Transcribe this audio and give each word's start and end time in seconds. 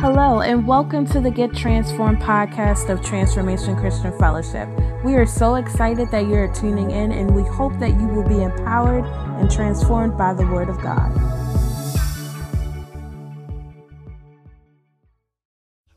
Hello, 0.00 0.40
and 0.40 0.66
welcome 0.66 1.06
to 1.08 1.20
the 1.20 1.30
Get 1.30 1.54
Transformed 1.54 2.22
podcast 2.22 2.88
of 2.88 3.04
Transformation 3.04 3.76
Christian 3.76 4.18
Fellowship. 4.18 4.66
We 5.04 5.14
are 5.16 5.26
so 5.26 5.56
excited 5.56 6.10
that 6.10 6.26
you're 6.26 6.50
tuning 6.54 6.90
in, 6.90 7.12
and 7.12 7.36
we 7.36 7.42
hope 7.42 7.78
that 7.80 7.90
you 7.90 8.06
will 8.06 8.26
be 8.26 8.42
empowered 8.42 9.04
and 9.38 9.50
transformed 9.50 10.16
by 10.16 10.32
the 10.32 10.46
Word 10.46 10.70
of 10.70 10.80
God. 10.80 11.14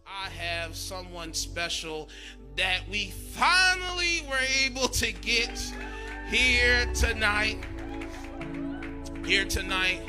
I 0.05 0.27
have 0.37 0.75
someone 0.75 1.33
special 1.33 2.09
that 2.57 2.81
we 2.91 3.11
finally 3.11 4.25
were 4.29 4.45
able 4.65 4.89
to 4.89 5.13
get 5.13 5.73
here 6.27 6.85
tonight. 6.93 7.63
Here 9.25 9.45
tonight. 9.45 10.01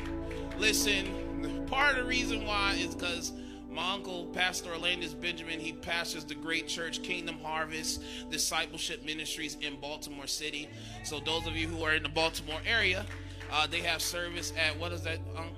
Listen, 0.57 1.65
part 1.67 1.97
of 1.97 2.03
the 2.03 2.09
reason 2.09 2.45
why 2.45 2.73
is 2.73 2.93
because 2.93 3.31
my 3.75 3.93
uncle, 3.93 4.25
Pastor 4.27 4.71
Orlandis 4.71 5.19
Benjamin, 5.19 5.59
he 5.59 5.73
pastors 5.73 6.23
the 6.23 6.33
great 6.33 6.67
church 6.67 7.03
Kingdom 7.03 7.37
Harvest 7.43 8.01
Discipleship 8.31 9.03
Ministries 9.03 9.57
in 9.59 9.79
Baltimore 9.81 10.27
City. 10.27 10.69
So 11.03 11.19
those 11.19 11.45
of 11.45 11.57
you 11.57 11.67
who 11.67 11.83
are 11.83 11.93
in 11.93 12.01
the 12.01 12.09
Baltimore 12.09 12.61
area, 12.65 13.05
uh, 13.51 13.67
they 13.67 13.81
have 13.81 14.01
service 14.01 14.53
at 14.57 14.79
what 14.79 14.93
is 14.93 15.01
that? 15.01 15.19
Um, 15.35 15.49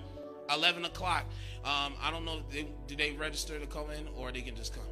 11 0.54 0.86
o'clock. 0.86 1.26
Um, 1.64 1.94
I 2.02 2.10
don't 2.10 2.26
know. 2.26 2.41
They, 2.50 2.68
do 2.88 2.96
they 2.96 3.12
register 3.12 3.60
to 3.60 3.68
come 3.68 3.91
in 3.91 4.08
or 4.16 4.32
they 4.32 4.41
can 4.41 4.55
just 4.55 4.74
come? 4.74 4.87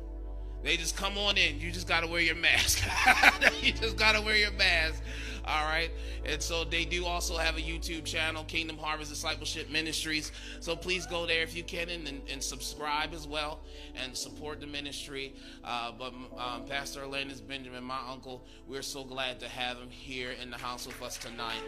They 0.64 0.78
just 0.78 0.98
come 0.98 1.18
on 1.18 1.38
in. 1.38 1.60
You 1.60 1.72
just 1.72 1.88
got 1.88 2.02
to 2.02 2.08
wear 2.08 2.22
your 2.22 2.36
mask. 2.36 2.84
you 3.62 3.72
just 3.72 3.98
got 3.98 4.14
to 4.14 4.22
wear 4.22 4.36
your 4.36 4.52
mask. 4.52 5.02
All 5.48 5.66
right. 5.66 5.92
And 6.26 6.42
so 6.42 6.64
they 6.64 6.86
do 6.86 7.06
also 7.06 7.38
have 7.38 7.56
a 7.56 7.62
YouTube 7.62 8.04
channel, 8.04 8.44
Kingdom 8.46 8.78
Harvest 8.78 9.12
Discipleship 9.12 9.70
Ministries. 9.70 10.32
So 10.60 10.76
please 10.76 11.06
go 11.06 11.28
there 11.28 11.44
if 11.44 11.56
you 11.56 11.64
can 11.64 11.90
and, 11.90 12.22
and 12.32 12.42
subscribe 12.42 13.14
as 13.14 13.28
well 13.28 13.60
and 13.96 14.16
support 14.18 14.60
the 14.60 14.66
ministry. 14.66 15.36
Uh, 15.64 15.92
but 15.98 16.14
um, 16.38 16.66
Pastor 16.68 17.02
Orlandis 17.02 17.48
Benjamin, 17.48 17.84
my 17.84 18.00
uncle, 18.10 18.44
we're 18.68 18.82
so 18.82 19.04
glad 19.04 19.40
to 19.40 19.48
have 19.48 19.78
him 19.78 19.90
here 19.90 20.32
in 20.42 20.50
the 20.50 20.58
house 20.58 20.88
with 20.88 21.00
us 21.04 21.18
tonight. 21.18 21.62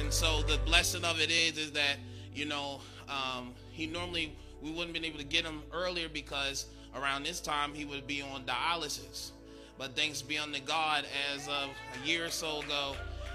And 0.00 0.10
so 0.10 0.42
the 0.42 0.58
blessing 0.64 1.04
of 1.04 1.20
it 1.20 1.30
is, 1.30 1.58
is 1.58 1.72
that, 1.72 1.96
you 2.34 2.46
know, 2.46 2.80
um, 3.10 3.52
he 3.70 3.86
normally, 3.86 4.34
we 4.62 4.70
wouldn't 4.70 4.92
been 4.92 5.04
able 5.04 5.18
to 5.18 5.24
get 5.24 5.44
him 5.44 5.62
earlier 5.72 6.08
because 6.08 6.66
around 6.94 7.24
this 7.24 7.40
time 7.40 7.74
he 7.74 7.84
would 7.84 8.06
be 8.06 8.22
on 8.22 8.44
dialysis. 8.44 9.32
But 9.78 9.96
thanks 9.96 10.22
be 10.22 10.38
unto 10.38 10.60
God, 10.60 11.04
as 11.34 11.48
of 11.48 11.70
a 12.00 12.06
year 12.06 12.26
or 12.26 12.30
so 12.30 12.60
ago, 12.60 12.94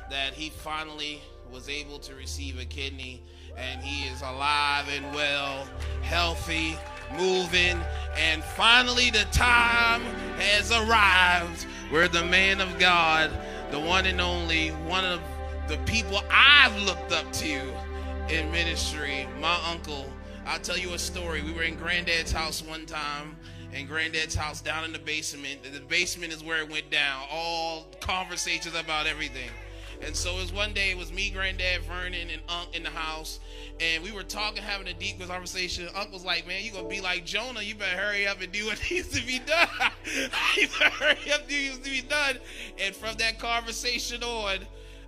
that 0.10 0.34
he 0.34 0.50
finally 0.50 1.22
was 1.52 1.68
able 1.68 2.00
to 2.00 2.16
receive 2.16 2.60
a 2.60 2.66
kidney 2.66 3.22
and 3.58 3.82
he 3.82 4.08
is 4.08 4.22
alive 4.22 4.86
and 4.90 5.14
well, 5.16 5.68
healthy, 6.04 6.78
moving, 7.18 7.80
and 8.16 8.44
finally 8.44 9.10
the 9.10 9.26
time 9.32 10.02
has 10.38 10.72
arrived 10.72 11.64
where 11.90 12.08
the 12.08 12.24
man 12.24 12.62
of 12.62 12.78
God, 12.78 13.32
the 13.72 13.80
one 13.80 14.06
and 14.06 14.22
only, 14.22 14.70
one 14.70 15.06
of 15.06 15.20
the 15.68 15.78
people 15.80 16.22
I've 16.30 16.78
looked 16.84 17.12
up 17.12 17.32
to 17.34 17.62
in 18.30 18.52
ministry, 18.52 19.28
my 19.40 19.58
uncle. 19.72 20.06
I'll 20.48 20.60
tell 20.60 20.78
you 20.78 20.94
a 20.94 21.00
story. 21.00 21.42
We 21.42 21.52
were 21.52 21.64
in 21.64 21.76
Granddad's 21.76 22.32
house 22.32 22.64
one 22.64 22.86
time 22.86 23.36
in 23.74 23.86
Granddad's 23.86 24.34
house 24.36 24.62
down 24.62 24.86
in 24.86 24.94
the 24.94 25.00
basement. 25.00 25.62
The 25.64 25.82
basement 25.82 26.32
is 26.32 26.44
where 26.44 26.60
it 26.60 26.70
went 26.70 26.90
down. 26.90 27.24
All 27.30 27.88
conversations 28.00 28.76
about 28.76 29.08
everything. 29.08 29.50
And 30.02 30.16
so 30.16 30.38
it 30.38 30.42
was 30.42 30.54
one 30.54 30.74
day, 30.74 30.92
it 30.92 30.98
was 30.98 31.12
me, 31.12 31.32
Granddad, 31.32 31.82
Vernon, 31.82 32.30
and 32.32 32.42
Unc 32.48 32.76
in 32.76 32.84
the 32.84 32.90
house. 32.90 33.40
And 33.80 34.04
we 34.04 34.12
were 34.12 34.24
talking, 34.24 34.62
having 34.62 34.88
a 34.88 34.94
deep 34.94 35.20
conversation. 35.28 35.90
Unc 35.96 36.14
was 36.14 36.24
like, 36.24 36.48
Man, 36.48 36.64
you're 36.64 36.74
going 36.74 36.86
to 36.86 36.90
be 36.90 37.02
like 37.02 37.26
Jonah. 37.26 37.62
You 37.62 37.76
better 37.76 37.98
hurry 37.98 38.28
up 38.28 38.40
and 38.40 38.52
do 38.52 38.68
what 38.68 38.80
needs 38.92 39.10
to 39.10 39.26
be 39.26 39.40
done. 39.40 39.68
you 40.56 40.68
better 40.80 40.92
hurry 40.92 41.34
up 41.34 41.42
and 41.42 41.50
do 41.50 41.56
what 41.56 41.74
needs 41.74 41.80
to 41.80 41.90
be 41.90 42.02
done. 42.02 42.38
And 42.80 42.96
from 42.96 43.18
that 43.18 43.40
conversation 43.40 44.24
on, 44.24 44.60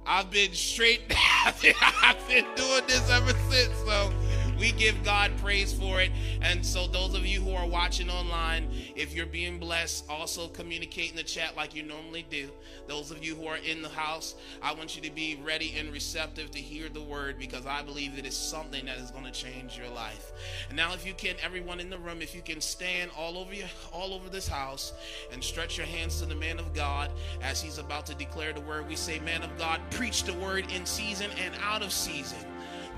I've 0.06 0.31
been 0.31 0.53
straight, 0.53 1.08
down 1.46 1.75
I've 2.02 2.28
been 2.28 2.46
doing 2.56 2.88
this 2.88 3.09
ever 3.12 3.34
since. 3.52 3.78
So 3.85 4.12
we 4.59 4.74
give 4.74 5.02
God 5.03 5.31
praise 5.38 5.74
for 5.74 6.02
it. 6.02 6.12
And 6.42 6.66
so, 6.66 6.88
those 6.88 7.16
of 7.16 7.25
you 7.25 7.42
who 7.42 7.53
are 7.53 7.68
watching 7.68 8.09
online, 8.09 8.70
if 8.96 9.16
you're 9.16 9.25
being 9.25 9.58
blessed, 9.58 10.06
also 10.09 10.47
communicate 10.50 11.12
in 11.12 11.16
the 11.16 11.24
chat 11.24 11.56
like 11.56 11.75
you 11.75 11.84
normally 11.84 12.25
do. 12.30 12.50
Those 12.88 13.12
of 13.12 13.24
you 13.24 13.36
who 13.36 13.47
are 13.47 13.58
in 13.58 13.81
the 13.81 13.90
house, 13.90 14.36
I 14.62 14.74
want 14.74 14.96
you 14.96 15.02
to 15.03 15.12
be 15.12 15.40
ready 15.44 15.75
and 15.78 15.92
receptive 15.94 16.52
to 16.52 16.59
hear 16.59 16.90
the 16.90 17.02
word 17.02 17.38
because 17.40 17.66
I 17.66 17.81
believe 17.81 18.18
it 18.18 18.25
is 18.25 18.36
something 18.36 18.86
that 18.86 18.97
is 18.97 19.12
going 19.12 19.25
to 19.25 19.31
change 19.31 19.78
your 19.78 19.90
life. 19.90 20.31
And 20.68 20.76
now, 20.76 20.94
if 20.94 21.06
you 21.06 21.14
can, 21.14 21.36
everyone 21.41 21.80
in 21.80 21.90
the 21.90 21.97
room, 21.97 22.22
if 22.22 22.36
you 22.36 22.41
can 22.41 22.59
stand 22.59 23.12
all 23.18 23.38
over 23.38 23.53
you, 23.53 23.66
all 23.94 24.14
over 24.14 24.30
this 24.30 24.47
house 24.47 24.94
and 25.31 25.44
stretch 25.44 25.78
your 25.78 25.88
hands 25.88 26.20
to 26.20 26.26
the 26.26 26.36
man 26.36 26.59
of 26.59 26.74
God 26.74 27.12
as 27.41 27.62
he's 27.62 27.78
about 27.78 28.06
to 28.08 28.16
declare 28.16 28.53
the 28.53 28.62
word, 28.62 28.88
we 28.88 28.96
say, 28.96 29.20
Man 29.20 29.41
of 29.41 29.58
God, 29.58 29.80
preach 29.91 30.24
the 30.24 30.34
word 30.34 30.66
in 30.72 30.86
season 30.86 31.31
and 31.44 31.53
out 31.64 31.81
of 31.81 31.91
season. 31.94 32.40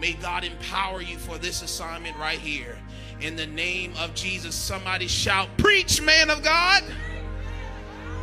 May 0.02 0.14
God 0.14 0.44
empower 0.44 1.00
you 1.00 1.16
for 1.18 1.38
this 1.38 1.62
assignment 1.62 2.18
right 2.18 2.40
here. 2.40 2.76
In 3.20 3.36
the 3.36 3.46
name 3.46 3.94
of 4.00 4.16
Jesus, 4.16 4.56
somebody 4.56 5.08
shout, 5.08 5.48
Preach, 5.58 6.02
man 6.02 6.32
of 6.32 6.42
God. 6.42 6.84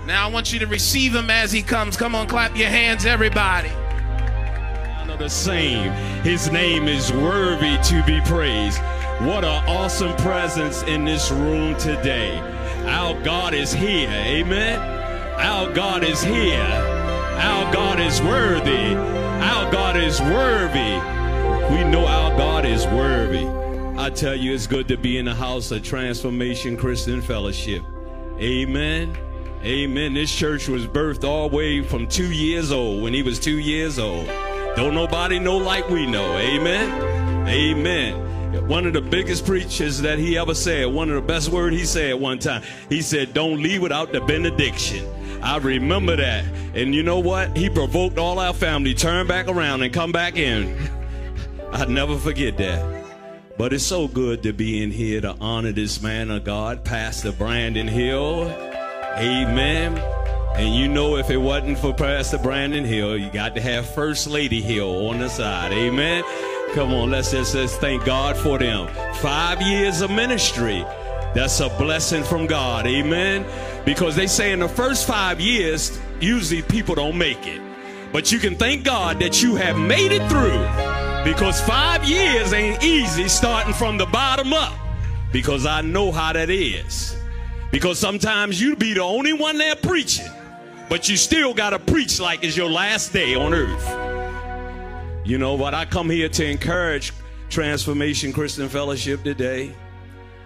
Now 0.05 0.29
I 0.29 0.31
want 0.33 0.53
you 0.53 0.59
to 0.59 0.67
receive 0.67 1.15
him 1.15 1.31
as 1.31 1.53
he 1.53 1.63
comes. 1.63 1.97
Come 1.97 2.17
on, 2.17 2.27
clap 2.27 2.57
your 2.57 2.69
hands, 2.69 3.07
everybody. 3.07 3.71
The 5.19 5.29
same. 5.29 5.91
His 6.23 6.51
name 6.51 6.87
is 6.87 7.13
worthy 7.13 7.77
to 7.77 8.05
be 8.05 8.21
praised. 8.21 8.79
What 9.21 9.45
an 9.45 9.65
awesome 9.69 10.15
presence 10.19 10.83
in 10.85 11.05
this 11.05 11.33
room 11.33 11.77
today. 11.77 12.39
Our 12.87 13.21
God 13.25 13.53
is 13.53 13.73
here. 13.73 14.09
Amen. 14.11 14.79
Our 15.41 15.73
God 15.73 16.05
is 16.05 16.23
here. 16.23 16.63
Our 16.63 17.73
God 17.73 17.99
is 17.99 18.23
worthy. 18.23 18.95
Our 18.95 19.73
God 19.73 19.97
is 19.97 20.21
worthy. 20.21 21.18
We 21.71 21.85
know 21.85 22.07
our 22.07 22.37
God 22.37 22.65
is 22.65 22.87
worthy. 22.87 23.47
I 24.01 24.09
tell 24.11 24.35
you, 24.35 24.55
it's 24.55 24.67
good 24.67 24.89
to 24.89 24.97
be 24.97 25.19
in 25.19 25.27
the 25.27 25.35
house 25.35 25.71
of 25.71 25.83
Transformation 25.83 26.77
Christian 26.77 27.21
Fellowship. 27.21 27.83
Amen. 28.39 29.15
Amen. 29.63 30.15
This 30.15 30.35
church 30.35 30.69
was 30.69 30.87
birthed 30.87 31.25
all 31.25 31.51
the 31.51 31.57
way 31.57 31.83
from 31.83 32.07
two 32.07 32.33
years 32.33 32.73
old 32.73 33.03
when 33.03 33.13
he 33.13 33.23
was 33.23 33.39
two 33.39 33.59
years 33.59 33.99
old. 33.99 34.27
Don't 34.77 34.95
nobody 34.95 35.39
know 35.39 35.59
like 35.59 35.89
we 35.91 36.07
know. 36.07 36.39
Amen. 36.39 37.49
Amen. 37.49 38.67
One 38.67 38.87
of 38.87 38.95
the 38.95 39.03
biggest 39.03 39.45
preachers 39.45 40.01
that 40.01 40.19
he 40.19 40.39
ever 40.39 40.55
said, 40.55 40.87
one 40.87 41.11
of 41.11 41.17
the 41.17 41.21
best 41.21 41.51
words 41.51 41.77
he 41.77 41.85
said 41.85 42.15
one 42.15 42.39
time, 42.39 42.63
he 42.89 43.03
said, 43.03 43.35
Don't 43.35 43.63
leave 43.63 43.83
without 43.83 44.13
the 44.13 44.21
benediction. 44.23 45.07
I 45.43 45.59
remember 45.59 46.17
that. 46.17 46.45
And 46.75 46.95
you 46.95 47.03
know 47.03 47.19
what? 47.19 47.57
He 47.57 47.69
provoked 47.69 48.17
all 48.17 48.39
our 48.39 48.55
family, 48.55 48.95
turn 48.95 49.27
back 49.27 49.49
around 49.49 49.83
and 49.83 49.93
come 49.93 50.13
back 50.13 50.37
in. 50.37 50.98
I'll 51.73 51.89
never 51.89 52.17
forget 52.17 52.57
that. 52.59 53.05
But 53.59 53.73
it's 53.73 53.85
so 53.85 54.09
good 54.09 54.43
to 54.45 54.53
be 54.53 54.83
in 54.83 54.91
here 54.91 55.21
to 55.21 55.37
honor 55.41 55.73
this 55.73 56.01
man 56.01 56.31
of 56.31 56.45
God, 56.45 56.85
Pastor 56.85 57.33
Brandon 57.33 57.89
Hill. 57.89 58.45
Amen. 59.17 59.99
And 60.55 60.75
you 60.75 60.89
know, 60.89 61.17
if 61.17 61.29
it 61.29 61.37
wasn't 61.37 61.79
for 61.79 61.93
Pastor 61.93 62.39
Brandon 62.39 62.85
Hill, 62.85 63.19
you 63.19 63.31
got 63.31 63.55
to 63.57 63.61
have 63.61 63.89
First 63.95 64.29
Lady 64.29 64.63
Hill 64.63 65.09
on 65.09 65.19
the 65.19 65.29
side. 65.29 65.73
Amen. 65.73 66.25
Come 66.75 66.95
on, 66.95 67.11
let's 67.11 67.33
just 67.33 67.55
let's 67.55 67.77
thank 67.77 68.05
God 68.05 68.37
for 68.37 68.59
them. 68.59 68.89
Five 69.17 69.61
years 69.61 70.01
of 70.01 70.11
ministry. 70.11 70.85
That's 71.35 71.61
a 71.61 71.69
blessing 71.69 72.25
from 72.25 72.47
God. 72.47 72.87
Amen. 72.87 73.45
Because 73.85 74.17
they 74.17 74.27
say 74.27 74.53
in 74.53 74.61
the 74.61 74.69
first 74.69 75.07
five 75.07 75.41
years, 75.41 75.99
usually 76.21 76.63
people 76.63 76.95
don't 76.95 77.19
make 77.19 77.47
it. 77.47 77.61
But 78.13 78.33
you 78.33 78.39
can 78.39 78.57
thank 78.57 78.85
God 78.85 79.21
that 79.21 79.43
you 79.43 79.57
have 79.57 79.77
made 79.79 80.13
it 80.13 80.29
through. 80.31 80.88
Because 81.25 81.61
five 81.61 82.05
years 82.05 82.53
ain't 82.53 82.83
easy 82.83 83.29
starting 83.29 83.75
from 83.75 83.99
the 83.99 84.07
bottom 84.07 84.53
up. 84.53 84.73
Because 85.33 85.67
I 85.67 85.83
know 85.83 86.11
how 86.11 86.33
that 86.33 86.51
is. 86.51 87.17
Because 87.71 87.99
sometimes 87.99 88.61
you 88.61 88.77
be 88.77 88.95
the 88.95 89.03
only 89.03 89.35
one 89.35 89.59
there 89.59 89.77
preaching, 89.77 90.31
but 90.89 91.09
you 91.09 91.17
still 91.17 91.53
got 91.53 91.71
to 91.71 91.79
preach 91.79 92.19
like 92.19 92.43
it's 92.43 92.57
your 92.57 92.71
last 92.71 93.13
day 93.13 93.35
on 93.35 93.53
earth. 93.53 95.27
You 95.27 95.37
know 95.37 95.55
what? 95.55 95.75
I 95.75 95.85
come 95.85 96.09
here 96.09 96.31
to 96.31 96.47
encourage 96.47 97.13
Transformation 97.51 98.33
Christian 98.33 98.69
Fellowship 98.69 99.23
today. 99.23 99.75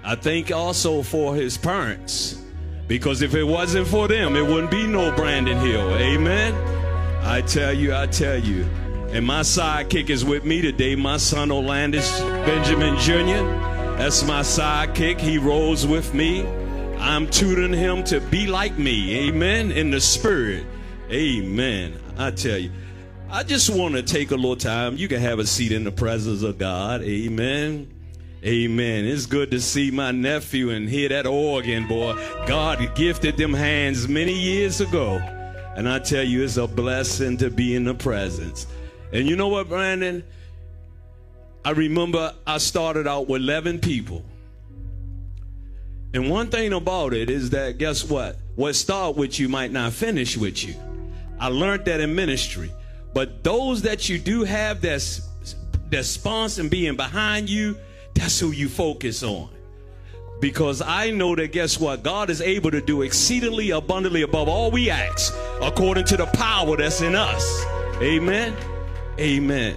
I 0.03 0.17
thank 0.17 0.51
also 0.51 1.03
for 1.03 1.37
his 1.37 1.57
parents. 1.57 2.43
Because 2.89 3.23
if 3.23 3.35
it 3.35 3.45
wasn't 3.45 3.87
for 3.87 4.09
them, 4.09 4.35
it 4.35 4.45
wouldn't 4.45 4.71
be 4.71 4.87
no 4.87 5.15
Brandon 5.15 5.59
Hill. 5.59 5.95
Amen. 5.97 6.53
I 7.25 7.41
tell 7.43 7.73
you, 7.73 7.95
I 7.95 8.07
tell 8.07 8.37
you. 8.37 8.67
And 9.13 9.27
my 9.27 9.41
sidekick 9.41 10.09
is 10.09 10.25
with 10.25 10.43
me 10.47 10.63
today, 10.63 10.97
my 10.97 11.19
son 11.19 11.51
Orlandis 11.51 12.19
Benjamin 12.47 12.97
Jr. 12.99 13.45
That's 13.99 14.25
my 14.25 14.41
sidekick. 14.41 15.21
He 15.21 15.37
rolls 15.37 15.87
with 15.87 16.15
me. 16.15 16.47
I'm 16.97 17.29
tutoring 17.29 17.75
him 17.75 18.05
to 18.05 18.21
be 18.21 18.47
like 18.47 18.79
me. 18.79 19.29
Amen. 19.29 19.71
In 19.71 19.91
the 19.91 20.01
spirit. 20.01 20.65
Amen. 21.11 22.01
I 22.17 22.31
tell 22.31 22.57
you. 22.57 22.73
I 23.29 23.43
just 23.43 23.69
want 23.69 23.97
to 23.97 24.03
take 24.03 24.31
a 24.31 24.35
little 24.35 24.57
time. 24.57 24.97
You 24.97 25.09
can 25.09 25.21
have 25.21 25.39
a 25.39 25.47
seat 25.47 25.73
in 25.73 25.85
the 25.85 25.93
presence 25.93 26.43
of 26.43 26.57
God. 26.57 27.03
Amen. 27.03 27.93
Amen. 28.43 29.05
It's 29.05 29.27
good 29.27 29.51
to 29.51 29.61
see 29.61 29.91
my 29.91 30.11
nephew 30.11 30.71
and 30.71 30.89
hear 30.89 31.11
that 31.11 31.27
organ, 31.27 31.87
boy. 31.87 32.15
God 32.47 32.95
gifted 32.95 33.37
them 33.37 33.53
hands 33.53 34.09
many 34.09 34.33
years 34.33 34.81
ago. 34.81 35.17
And 35.77 35.87
I 35.87 35.99
tell 35.99 36.25
you, 36.25 36.45
it's 36.45 36.57
a 36.57 36.67
blessing 36.67 37.37
to 37.39 37.51
be 37.51 37.75
in 37.75 37.85
the 37.85 37.95
presence. 37.95 38.67
And 39.13 39.29
you 39.29 39.37
know 39.37 39.49
what, 39.49 39.69
Brandon? 39.69 40.25
I 41.65 41.71
remember 41.71 42.35
I 42.47 42.59
started 42.59 43.07
out 43.07 43.29
with 43.29 43.43
11 43.43 43.81
people. 43.81 44.25
And 46.15 46.29
one 46.29 46.49
thing 46.49 46.73
about 46.73 47.15
it 47.15 47.31
is 47.31 47.51
that, 47.51 47.79
guess 47.79 48.05
what? 48.05 48.37
What 48.57 48.75
start 48.75 49.17
with 49.17 49.39
you 49.39 49.49
might 49.49 49.71
not 49.71 49.93
finish 49.93 50.37
with 50.37 50.65
you. 50.65 50.75
I 51.39 51.49
learned 51.49 51.85
that 51.87 52.01
in 52.01 52.15
ministry. 52.15 52.73
But 53.15 53.45
those 53.45 53.83
that 53.83 54.09
you 54.09 54.19
do 54.19 54.45
have 54.45 54.81
that's, 54.81 55.23
that's 55.91 56.09
sponsor 56.09 56.69
being 56.69 56.97
behind 56.97 57.49
you, 57.49 57.77
that's 58.15 58.39
who 58.39 58.51
you 58.51 58.69
focus 58.69 59.23
on. 59.23 59.49
Because 60.41 60.83
I 60.83 61.11
know 61.11 61.37
that 61.37 61.53
guess 61.53 61.79
what? 61.79 62.03
God 62.03 62.29
is 62.29 62.41
able 62.41 62.71
to 62.73 62.81
do 62.81 63.03
exceedingly 63.03 63.71
abundantly 63.71 64.23
above 64.23 64.49
all 64.49 64.71
we 64.71 64.91
ask 64.91 65.35
according 65.61 66.05
to 66.07 66.17
the 66.17 66.27
power 66.27 66.77
that's 66.77 67.01
in 67.01 67.15
us. 67.15 67.65
Amen. 68.01 68.55
Amen. 69.19 69.77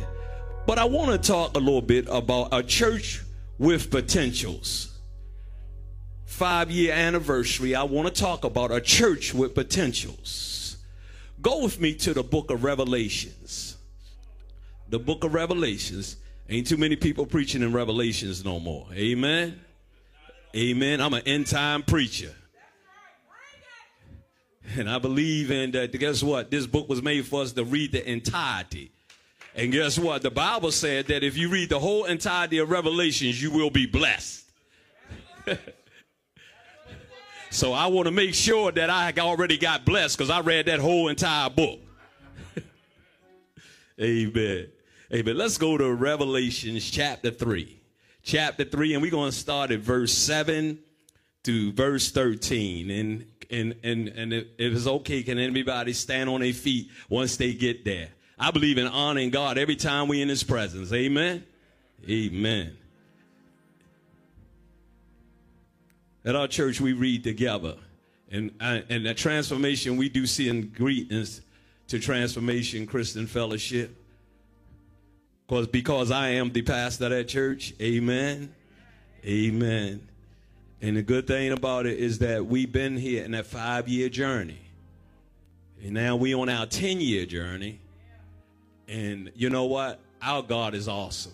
But 0.65 0.79
I 0.79 0.85
want 0.85 1.11
to 1.11 1.27
talk 1.31 1.55
a 1.55 1.59
little 1.59 1.81
bit 1.81 2.07
about 2.09 2.49
a 2.51 2.63
church 2.63 3.21
with 3.57 3.91
potentials. 3.91 4.97
Five 6.25 6.71
year 6.71 6.93
anniversary, 6.93 7.75
I 7.75 7.83
want 7.83 8.13
to 8.13 8.21
talk 8.21 8.43
about 8.43 8.71
a 8.71 8.81
church 8.81 9.33
with 9.33 9.53
potentials. 9.53 10.77
Go 11.41 11.63
with 11.63 11.79
me 11.79 11.93
to 11.95 12.13
the 12.13 12.23
book 12.23 12.49
of 12.49 12.63
Revelations. 12.63 13.77
The 14.89 14.99
book 14.99 15.23
of 15.23 15.33
Revelations. 15.33 16.17
Ain't 16.49 16.67
too 16.67 16.77
many 16.77 16.95
people 16.95 17.25
preaching 17.25 17.61
in 17.61 17.73
Revelations 17.73 18.45
no 18.45 18.59
more. 18.59 18.87
Amen. 18.93 19.59
Amen. 20.55 21.01
I'm 21.01 21.13
an 21.13 21.23
end 21.25 21.47
time 21.47 21.83
preacher. 21.83 22.33
And 24.77 24.89
I 24.89 24.97
believe 24.97 25.51
in 25.51 25.71
that. 25.71 25.91
Guess 25.91 26.23
what? 26.23 26.49
This 26.49 26.65
book 26.65 26.89
was 26.89 27.01
made 27.01 27.25
for 27.27 27.41
us 27.41 27.51
to 27.53 27.63
read 27.63 27.91
the 27.91 28.09
entirety. 28.09 28.91
And 29.55 29.71
guess 29.71 29.97
what? 29.97 30.21
The 30.21 30.31
Bible 30.31 30.71
said 30.71 31.07
that 31.07 31.23
if 31.23 31.37
you 31.37 31.47
read 31.49 31.69
the 31.69 31.79
whole 31.79 32.03
entirety 32.03 32.57
of 32.57 32.69
Revelations, 32.69 33.41
you 33.41 33.51
will 33.51 33.69
be 33.69 33.85
blessed. 33.85 34.43
so 37.51 37.71
I 37.71 37.87
want 37.87 38.07
to 38.07 38.11
make 38.11 38.33
sure 38.33 38.73
that 38.73 38.89
I 38.89 39.13
already 39.17 39.57
got 39.57 39.85
blessed 39.85 40.17
because 40.17 40.29
I 40.29 40.41
read 40.41 40.65
that 40.65 40.79
whole 40.79 41.07
entire 41.07 41.49
book. 41.49 41.79
Amen. 44.01 44.67
Amen. 45.13 45.37
Let's 45.37 45.57
go 45.57 45.77
to 45.77 45.93
Revelations 45.93 46.91
chapter 46.91 47.31
3. 47.31 47.81
Chapter 48.23 48.65
3, 48.65 48.95
and 48.95 49.01
we're 49.01 49.11
going 49.11 49.31
to 49.31 49.37
start 49.37 49.71
at 49.71 49.79
verse 49.79 50.11
7 50.11 50.79
to 51.43 51.71
verse 51.71 52.11
13. 52.11 52.89
And 52.89 53.25
and 53.49 53.75
and 53.83 54.07
and 54.09 54.33
if 54.33 54.47
it's 54.57 54.87
okay, 54.87 55.23
can 55.23 55.37
anybody 55.37 55.93
stand 55.93 56.29
on 56.29 56.41
their 56.41 56.51
feet 56.51 56.89
once 57.07 57.37
they 57.37 57.53
get 57.53 57.85
there? 57.85 58.09
I 58.37 58.51
believe 58.51 58.77
in 58.77 58.87
honoring 58.87 59.29
God 59.29 59.57
every 59.57 59.75
time 59.75 60.07
we 60.07 60.21
in 60.21 60.29
his 60.29 60.43
presence. 60.43 60.91
Amen. 60.91 61.45
Amen. 62.09 62.77
At 66.25 66.35
our 66.35 66.47
church, 66.47 66.81
we 66.81 66.93
read 66.93 67.23
together. 67.23 67.75
And, 68.31 68.51
uh, 68.59 68.79
and 68.89 69.05
that 69.05 69.17
transformation 69.17 69.97
we 69.97 70.09
do 70.09 70.25
see 70.25 70.49
in 70.49 70.69
greetings 70.69 71.41
to 71.87 71.99
Transformation 71.99 72.87
Christian 72.87 73.27
Fellowship. 73.27 73.95
Because 75.47 75.67
because 75.67 76.11
I 76.11 76.29
am 76.29 76.51
the 76.51 76.63
pastor 76.63 77.05
of 77.05 77.11
that 77.11 77.27
church. 77.27 77.73
Amen. 77.79 78.53
Amen. 79.23 80.07
And 80.81 80.97
the 80.97 81.03
good 81.03 81.27
thing 81.27 81.51
about 81.51 81.85
it 81.85 81.99
is 81.99 82.19
that 82.19 82.45
we've 82.45 82.71
been 82.71 82.97
here 82.97 83.23
in 83.23 83.31
that 83.31 83.45
five 83.45 83.87
year 83.87 84.09
journey. 84.09 84.59
And 85.83 85.93
now 85.93 86.15
we 86.15 86.33
on 86.33 86.49
our 86.49 86.65
10 86.65 86.99
year 86.99 87.25
journey. 87.25 87.79
And 88.87 89.31
you 89.35 89.49
know 89.49 89.65
what? 89.65 89.99
Our 90.21 90.41
God 90.41 90.73
is 90.73 90.87
awesome. 90.87 91.33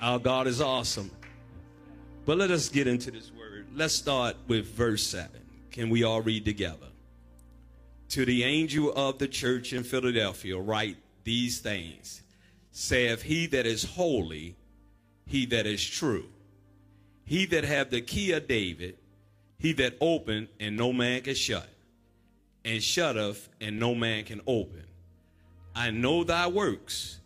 Our 0.00 0.18
God 0.18 0.46
is 0.46 0.60
awesome. 0.60 1.10
But 2.24 2.38
let 2.38 2.50
us 2.50 2.68
get 2.68 2.86
into 2.86 3.10
this 3.10 3.30
word. 3.32 3.66
Let's 3.74 3.94
start 3.94 4.36
with 4.46 4.66
verse 4.66 5.02
7. 5.06 5.30
Can 5.70 5.90
we 5.90 6.04
all 6.04 6.20
read 6.20 6.44
together? 6.44 6.86
To 8.10 8.24
the 8.24 8.44
angel 8.44 8.92
of 8.92 9.18
the 9.18 9.28
church 9.28 9.72
in 9.72 9.84
Philadelphia, 9.84 10.58
write 10.58 10.98
these 11.24 11.60
things 11.60 12.22
saith 12.72 13.22
he 13.22 13.46
that 13.46 13.66
is 13.66 13.84
holy, 13.84 14.56
he 15.26 15.46
that 15.46 15.66
is 15.66 15.84
true, 15.84 16.26
he 17.24 17.44
that 17.46 17.64
have 17.64 17.90
the 17.90 18.00
key 18.00 18.32
of 18.32 18.48
David, 18.48 18.96
he 19.58 19.72
that 19.74 19.94
open 20.00 20.48
and 20.58 20.76
no 20.76 20.92
man 20.92 21.20
can 21.20 21.34
shut, 21.34 21.68
and 22.64 22.82
shutteth 22.82 23.48
and 23.60 23.78
no 23.78 23.94
man 23.94 24.24
can 24.24 24.40
open. 24.46 24.84
I 25.74 25.90
know 25.90 26.24
thy 26.24 26.46
works. 26.48 27.18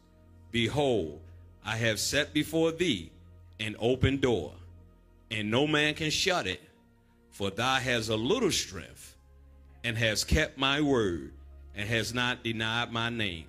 Behold, 0.51 1.21
I 1.65 1.77
have 1.77 1.99
set 1.99 2.33
before 2.33 2.73
thee 2.73 3.11
an 3.59 3.77
open 3.79 4.19
door, 4.19 4.53
and 5.31 5.51
no 5.51 5.67
man 5.67 5.95
can 5.95 6.11
shut 6.11 6.47
it, 6.47 6.61
for 7.31 7.51
thou 7.51 7.75
hast 7.77 8.09
a 8.09 8.17
little 8.17 8.53
strength, 8.53 9.17
and 9.83 9.99
hast 9.99 10.29
kept 10.29 10.59
my 10.59 10.81
word, 10.81 11.33
and 11.75 11.89
hast 11.89 12.15
not 12.15 12.45
denied 12.45 12.93
my 12.93 13.11
name. 13.11 13.47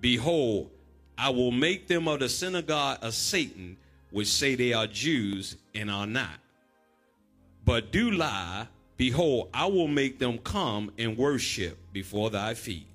Behold, 0.00 0.70
I 1.16 1.30
will 1.30 1.52
make 1.52 1.86
them 1.86 2.08
of 2.08 2.20
the 2.20 2.28
synagogue 2.28 2.98
of 3.02 3.14
Satan, 3.14 3.76
which 4.10 4.28
say 4.28 4.54
they 4.54 4.72
are 4.72 4.86
Jews 4.86 5.56
and 5.74 5.90
are 5.90 6.06
not, 6.06 6.38
but 7.64 7.92
do 7.92 8.10
lie. 8.10 8.66
Behold, 8.96 9.48
I 9.54 9.66
will 9.66 9.88
make 9.88 10.18
them 10.18 10.38
come 10.38 10.90
and 10.98 11.16
worship 11.16 11.78
before 11.92 12.28
thy 12.28 12.52
feet, 12.54 12.86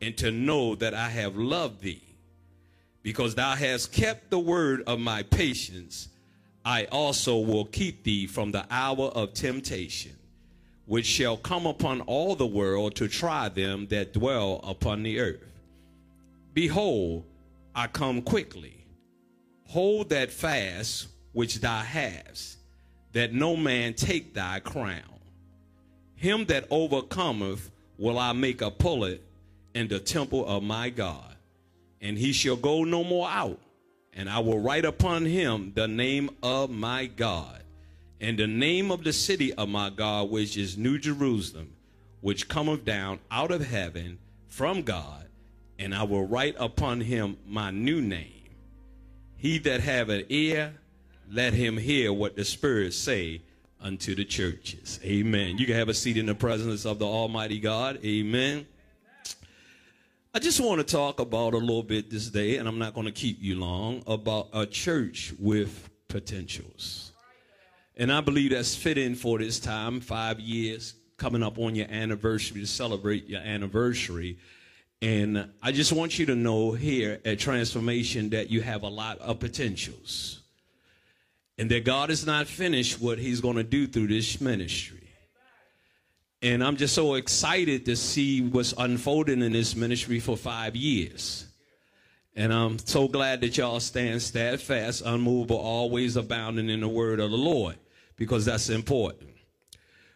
and 0.00 0.16
to 0.18 0.30
know 0.30 0.74
that 0.74 0.94
I 0.94 1.08
have 1.08 1.36
loved 1.36 1.82
thee. 1.82 2.02
Because 3.02 3.34
thou 3.34 3.54
hast 3.54 3.92
kept 3.92 4.30
the 4.30 4.38
word 4.38 4.82
of 4.86 4.98
my 4.98 5.22
patience, 5.22 6.08
I 6.64 6.86
also 6.86 7.38
will 7.38 7.64
keep 7.64 8.02
thee 8.02 8.26
from 8.26 8.50
the 8.50 8.66
hour 8.70 9.06
of 9.06 9.32
temptation, 9.32 10.16
which 10.86 11.06
shall 11.06 11.36
come 11.36 11.66
upon 11.66 12.00
all 12.02 12.34
the 12.34 12.46
world 12.46 12.96
to 12.96 13.06
try 13.06 13.48
them 13.48 13.86
that 13.88 14.12
dwell 14.12 14.60
upon 14.64 15.04
the 15.04 15.20
earth. 15.20 15.44
Behold, 16.52 17.24
I 17.74 17.86
come 17.86 18.22
quickly. 18.22 18.84
Hold 19.68 20.08
that 20.08 20.30
fast 20.30 21.08
which 21.32 21.60
thou 21.60 21.82
hast, 21.82 22.56
that 23.12 23.32
no 23.32 23.56
man 23.56 23.94
take 23.94 24.34
thy 24.34 24.60
crown. 24.60 25.20
Him 26.14 26.46
that 26.46 26.66
overcometh 26.70 27.70
will 27.98 28.18
I 28.18 28.32
make 28.32 28.62
a 28.62 28.70
pullet 28.70 29.22
in 29.76 29.88
the 29.88 30.00
temple 30.00 30.46
of 30.46 30.62
my 30.62 30.90
God, 30.90 31.36
and 32.00 32.16
he 32.18 32.32
shall 32.32 32.56
go 32.56 32.84
no 32.84 33.04
more 33.04 33.28
out. 33.28 33.60
And 34.12 34.30
I 34.30 34.38
will 34.38 34.58
write 34.58 34.86
upon 34.86 35.26
him 35.26 35.72
the 35.74 35.86
name 35.86 36.30
of 36.42 36.70
my 36.70 37.06
God, 37.06 37.62
and 38.20 38.38
the 38.38 38.46
name 38.46 38.90
of 38.90 39.04
the 39.04 39.12
city 39.12 39.52
of 39.54 39.68
my 39.68 39.90
God, 39.90 40.30
which 40.30 40.56
is 40.56 40.78
New 40.78 40.98
Jerusalem, 40.98 41.74
which 42.22 42.48
cometh 42.48 42.84
down 42.84 43.18
out 43.30 43.50
of 43.50 43.66
heaven 43.66 44.18
from 44.48 44.82
God 44.82 45.26
and 45.78 45.94
I 45.94 46.02
will 46.04 46.26
write 46.26 46.56
upon 46.58 47.00
him 47.00 47.36
my 47.46 47.70
new 47.70 48.00
name. 48.00 48.32
He 49.36 49.58
that 49.58 49.80
have 49.80 50.08
an 50.08 50.24
ear, 50.28 50.74
let 51.30 51.52
him 51.52 51.76
hear 51.76 52.12
what 52.12 52.36
the 52.36 52.44
Spirit 52.44 52.94
say 52.94 53.42
unto 53.80 54.14
the 54.14 54.24
churches. 54.24 54.98
Amen. 55.04 55.58
You 55.58 55.66
can 55.66 55.76
have 55.76 55.88
a 55.88 55.94
seat 55.94 56.16
in 56.16 56.26
the 56.26 56.34
presence 56.34 56.86
of 56.86 56.98
the 56.98 57.06
Almighty 57.06 57.58
God. 57.58 58.00
Amen. 58.04 58.66
I 60.36 60.38
just 60.38 60.60
want 60.60 60.78
to 60.80 60.84
talk 60.84 61.18
about 61.18 61.54
a 61.54 61.56
little 61.56 61.82
bit 61.82 62.10
this 62.10 62.28
day, 62.28 62.58
and 62.58 62.68
I'm 62.68 62.78
not 62.78 62.92
going 62.92 63.06
to 63.06 63.10
keep 63.10 63.38
you 63.40 63.58
long, 63.58 64.02
about 64.06 64.50
a 64.52 64.66
church 64.66 65.32
with 65.38 65.88
potentials. 66.08 67.12
And 67.96 68.12
I 68.12 68.20
believe 68.20 68.50
that's 68.50 68.76
fitting 68.76 69.14
for 69.14 69.38
this 69.38 69.58
time, 69.58 69.98
five 69.98 70.38
years 70.38 70.92
coming 71.16 71.42
up 71.42 71.58
on 71.58 71.74
your 71.74 71.86
anniversary 71.88 72.60
to 72.60 72.66
celebrate 72.66 73.26
your 73.28 73.40
anniversary. 73.40 74.36
And 75.00 75.48
I 75.62 75.72
just 75.72 75.94
want 75.94 76.18
you 76.18 76.26
to 76.26 76.34
know 76.34 76.72
here 76.72 77.18
at 77.24 77.38
Transformation 77.38 78.28
that 78.28 78.50
you 78.50 78.60
have 78.60 78.82
a 78.82 78.88
lot 78.88 79.18
of 79.20 79.40
potentials. 79.40 80.42
And 81.56 81.70
that 81.70 81.86
God 81.86 82.10
is 82.10 82.26
not 82.26 82.46
finished 82.46 83.00
what 83.00 83.18
he's 83.18 83.40
going 83.40 83.56
to 83.56 83.64
do 83.64 83.86
through 83.86 84.08
this 84.08 84.38
ministry. 84.38 85.05
And 86.42 86.62
I'm 86.62 86.76
just 86.76 86.94
so 86.94 87.14
excited 87.14 87.86
to 87.86 87.96
see 87.96 88.42
what's 88.42 88.74
unfolding 88.76 89.42
in 89.42 89.52
this 89.52 89.74
ministry 89.74 90.20
for 90.20 90.36
five 90.36 90.76
years. 90.76 91.46
And 92.34 92.52
I'm 92.52 92.78
so 92.78 93.08
glad 93.08 93.40
that 93.40 93.56
y'all 93.56 93.80
stand 93.80 94.20
steadfast, 94.20 95.02
unmovable, 95.04 95.56
always 95.56 96.16
abounding 96.16 96.68
in 96.68 96.80
the 96.80 96.88
word 96.88 97.18
of 97.18 97.30
the 97.30 97.36
Lord, 97.36 97.76
because 98.16 98.44
that's 98.44 98.68
important. 98.68 99.30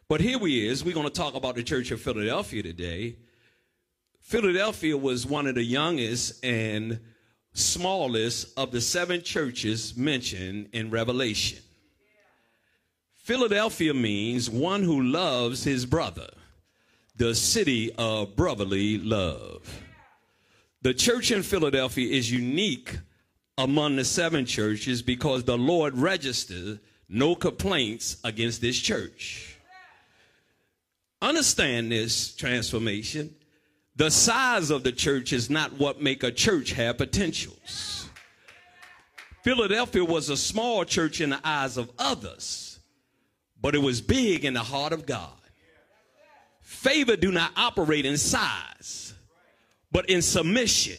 But 0.09 0.21
here 0.21 0.39
we 0.39 0.69
is. 0.69 0.85
We're 0.85 0.93
going 0.93 1.07
to 1.07 1.13
talk 1.13 1.35
about 1.35 1.55
the 1.55 1.63
Church 1.63 1.91
of 1.91 2.01
Philadelphia 2.03 2.63
today. 2.63 3.17
Philadelphia 4.21 4.97
was 4.97 5.27
one 5.27 5.47
of 5.47 5.55
the 5.55 5.65
youngest 5.65 6.45
and 6.45 7.01
smallest 7.55 8.59
of 8.59 8.71
the 8.71 8.81
seven 8.81 9.23
churches 9.23 9.97
mentioned 9.97 10.69
in 10.73 10.91
Revelation. 10.91 11.61
Philadelphia 13.23 13.95
means 13.95 14.49
one 14.49 14.83
who 14.83 15.03
loves 15.03 15.63
his 15.65 15.87
brother, 15.87 16.29
the 17.17 17.35
city 17.35 17.93
of 17.99 18.35
brotherly 18.35 18.99
love. 18.99 19.83
The 20.83 20.95
church 20.95 21.31
in 21.31 21.43
Philadelphia 21.43 22.11
is 22.11 22.33
unique 22.33 22.99
among 23.59 23.97
the 23.97 24.05
seven 24.05 24.47
churches 24.47 25.03
because 25.03 25.45
the 25.45 25.59
Lord 25.59 25.97
registered 25.97 26.81
no 27.09 27.35
complaints 27.35 28.17
against 28.25 28.63
this 28.63 28.79
church. 28.79 29.59
Understand 31.21 31.93
this 31.93 32.35
transformation. 32.35 33.35
The 33.97 34.11
size 34.11 34.71
of 34.71 34.83
the 34.83 34.93
church 34.93 35.35
is 35.35 35.51
not 35.51 35.75
what 35.75 36.01
make 36.01 36.23
a 36.23 36.33
church 36.33 36.73
have 36.73 36.97
potentials. 36.97 38.09
Philadelphia 39.43 40.05
was 40.05 40.31
a 40.31 40.37
small 40.37 40.85
church 40.85 41.21
in 41.21 41.31
the 41.31 41.41
eyes 41.45 41.77
of 41.77 41.91
others, 41.99 42.70
but 43.61 43.75
it 43.75 43.79
was 43.79 44.01
big 44.01 44.45
in 44.45 44.55
the 44.55 44.63
heart 44.63 44.93
of 44.93 45.07
God. 45.07 45.33
Favor 46.61 47.17
do 47.17 47.33
not 47.33 47.53
operate 47.57 48.07
in 48.07 48.17
size, 48.17 49.15
but 49.91 50.09
in 50.09 50.23
submission. 50.23 50.97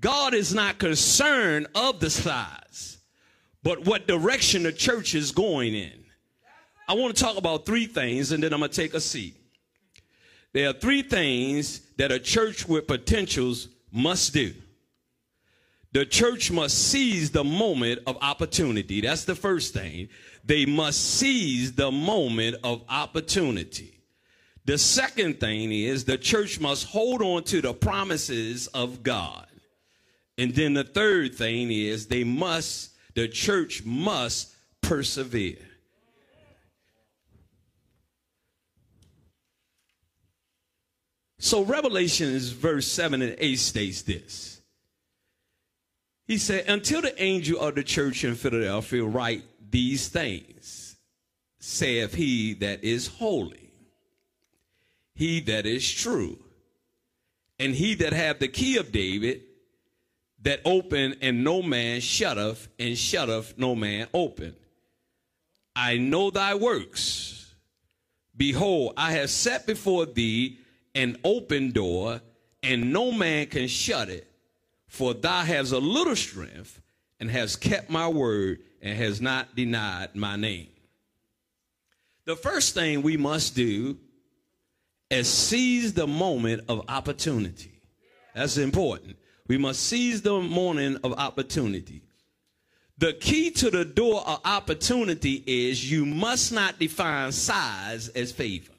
God 0.00 0.34
is 0.34 0.54
not 0.54 0.78
concerned 0.78 1.66
of 1.74 2.00
the 2.00 2.10
size, 2.10 2.98
but 3.62 3.84
what 3.84 4.06
direction 4.06 4.62
the 4.62 4.72
church 4.72 5.14
is 5.14 5.32
going 5.32 5.74
in. 5.74 6.04
I 6.88 6.94
want 6.94 7.16
to 7.16 7.22
talk 7.22 7.36
about 7.36 7.66
three 7.66 7.86
things 7.86 8.30
and 8.30 8.42
then 8.42 8.52
I'm 8.52 8.60
going 8.60 8.70
to 8.70 8.76
take 8.76 8.94
a 8.94 9.00
seat. 9.00 9.34
There 10.52 10.70
are 10.70 10.72
three 10.72 11.02
things 11.02 11.80
that 11.96 12.12
a 12.12 12.18
church 12.18 12.68
with 12.68 12.86
potentials 12.86 13.68
must 13.92 14.32
do. 14.32 14.54
The 15.96 16.04
church 16.04 16.50
must 16.50 16.76
seize 16.88 17.30
the 17.30 17.42
moment 17.42 18.00
of 18.06 18.18
opportunity. 18.20 19.00
That's 19.00 19.24
the 19.24 19.34
first 19.34 19.72
thing. 19.72 20.10
They 20.44 20.66
must 20.66 21.02
seize 21.02 21.72
the 21.72 21.90
moment 21.90 22.56
of 22.62 22.82
opportunity. 22.86 23.98
The 24.66 24.76
second 24.76 25.40
thing 25.40 25.72
is 25.72 26.04
the 26.04 26.18
church 26.18 26.60
must 26.60 26.84
hold 26.88 27.22
on 27.22 27.44
to 27.44 27.62
the 27.62 27.72
promises 27.72 28.66
of 28.74 29.02
God. 29.02 29.46
And 30.36 30.54
then 30.54 30.74
the 30.74 30.84
third 30.84 31.34
thing 31.34 31.70
is 31.70 32.08
they 32.08 32.24
must, 32.24 32.90
the 33.14 33.26
church 33.26 33.82
must 33.82 34.54
persevere. 34.82 35.56
So 41.38 41.64
Revelations 41.64 42.50
verse 42.50 42.86
7 42.86 43.22
and 43.22 43.34
8 43.38 43.56
states 43.56 44.02
this. 44.02 44.55
He 46.26 46.38
said, 46.38 46.64
Until 46.68 47.02
the 47.02 47.22
angel 47.22 47.60
of 47.60 47.76
the 47.76 47.84
church 47.84 48.24
in 48.24 48.34
Philadelphia 48.34 49.04
write 49.04 49.44
these 49.70 50.08
things, 50.08 50.96
saith 51.60 52.14
he 52.14 52.54
that 52.54 52.82
is 52.82 53.06
holy, 53.06 53.72
he 55.14 55.40
that 55.40 55.66
is 55.66 55.88
true, 55.90 56.38
and 57.58 57.74
he 57.74 57.94
that 57.96 58.12
have 58.12 58.38
the 58.38 58.48
key 58.48 58.76
of 58.76 58.92
David, 58.92 59.42
that 60.42 60.60
open 60.64 61.14
and 61.22 61.44
no 61.44 61.62
man 61.62 62.00
shutteth, 62.00 62.68
and 62.78 62.98
shutteth 62.98 63.56
no 63.56 63.74
man 63.74 64.08
open. 64.12 64.54
I 65.74 65.98
know 65.98 66.30
thy 66.30 66.54
works. 66.54 67.54
Behold, 68.36 68.94
I 68.96 69.12
have 69.12 69.30
set 69.30 69.66
before 69.66 70.06
thee 70.06 70.58
an 70.94 71.18
open 71.24 71.70
door, 71.70 72.20
and 72.62 72.92
no 72.92 73.12
man 73.12 73.46
can 73.46 73.68
shut 73.68 74.08
it. 74.08 74.25
For 74.96 75.12
thou 75.12 75.42
hast 75.42 75.72
a 75.72 75.78
little 75.78 76.16
strength, 76.16 76.80
and 77.20 77.30
has 77.30 77.54
kept 77.54 77.90
my 77.90 78.08
word, 78.08 78.60
and 78.80 78.96
has 78.96 79.20
not 79.20 79.54
denied 79.54 80.16
my 80.16 80.36
name. 80.36 80.68
The 82.24 82.34
first 82.34 82.72
thing 82.72 83.02
we 83.02 83.18
must 83.18 83.54
do 83.54 83.98
is 85.10 85.28
seize 85.28 85.92
the 85.92 86.06
moment 86.06 86.62
of 86.70 86.88
opportunity. 86.88 87.78
That's 88.34 88.56
important. 88.56 89.18
We 89.48 89.58
must 89.58 89.82
seize 89.82 90.22
the 90.22 90.40
moment 90.40 91.00
of 91.04 91.12
opportunity. 91.12 92.00
The 92.96 93.12
key 93.12 93.50
to 93.50 93.70
the 93.70 93.84
door 93.84 94.26
of 94.26 94.40
opportunity 94.46 95.44
is 95.46 95.90
you 95.92 96.06
must 96.06 96.54
not 96.54 96.78
define 96.78 97.32
size 97.32 98.08
as 98.08 98.32
favor. 98.32 98.72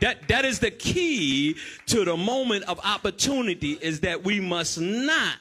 That, 0.00 0.28
that 0.28 0.44
is 0.44 0.58
the 0.58 0.70
key 0.70 1.56
to 1.86 2.04
the 2.04 2.16
moment 2.16 2.64
of 2.64 2.80
opportunity 2.84 3.72
is 3.72 4.00
that 4.00 4.24
we 4.24 4.40
must 4.40 4.80
not 4.80 5.36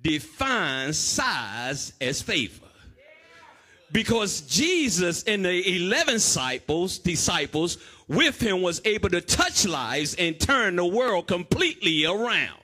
define 0.00 0.92
size 0.92 1.92
as 2.00 2.20
favor. 2.20 2.66
Because 3.92 4.40
Jesus 4.42 5.22
and 5.24 5.44
the 5.44 5.76
11 5.76 6.14
disciples, 6.14 6.98
disciples 6.98 7.78
with 8.08 8.40
him 8.40 8.62
was 8.62 8.80
able 8.84 9.10
to 9.10 9.20
touch 9.20 9.66
lives 9.66 10.14
and 10.14 10.38
turn 10.40 10.76
the 10.76 10.84
world 10.84 11.26
completely 11.26 12.06
around. 12.06 12.58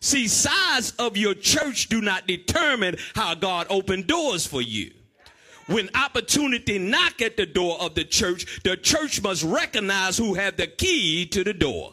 See, 0.00 0.28
size 0.28 0.92
of 0.98 1.16
your 1.16 1.34
church 1.34 1.88
do 1.88 2.00
not 2.00 2.28
determine 2.28 2.96
how 3.14 3.34
God 3.34 3.66
opened 3.70 4.06
doors 4.06 4.46
for 4.46 4.62
you 4.62 4.92
when 5.66 5.90
opportunity 5.94 6.78
knock 6.78 7.20
at 7.22 7.36
the 7.36 7.46
door 7.46 7.80
of 7.80 7.94
the 7.94 8.04
church, 8.04 8.62
the 8.62 8.76
church 8.76 9.22
must 9.22 9.42
recognize 9.42 10.16
who 10.16 10.34
have 10.34 10.56
the 10.56 10.66
key 10.66 11.26
to 11.26 11.42
the 11.44 11.52
door. 11.52 11.92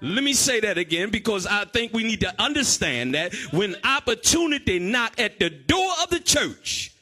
Let 0.00 0.22
me 0.22 0.34
say 0.34 0.60
that 0.60 0.76
again 0.76 1.10
because 1.10 1.46
I 1.46 1.64
think 1.64 1.92
we 1.92 2.04
need 2.04 2.20
to 2.20 2.42
understand 2.42 3.14
that 3.14 3.34
when 3.52 3.74
opportunity 3.84 4.78
knock 4.78 5.18
at 5.18 5.38
the 5.38 5.50
door 5.50 5.90
of 6.02 6.10
the 6.10 6.20
church, 6.20 6.92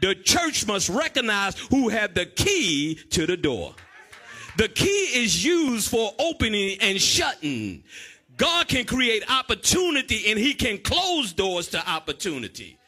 the 0.00 0.14
church 0.14 0.66
must 0.66 0.88
recognize 0.88 1.58
who 1.58 1.88
have 1.88 2.14
the 2.14 2.26
key 2.26 2.94
to 3.10 3.26
the 3.26 3.36
door. 3.36 3.74
The 4.56 4.68
key 4.68 5.08
is 5.14 5.44
used 5.44 5.90
for 5.90 6.12
opening 6.18 6.78
and 6.80 7.00
shutting. 7.00 7.84
God 8.36 8.68
can 8.68 8.84
create 8.84 9.24
opportunity 9.30 10.30
and 10.30 10.38
he 10.38 10.54
can 10.54 10.78
close 10.78 11.32
doors 11.32 11.68
to 11.68 11.90
opportunity. 11.90 12.78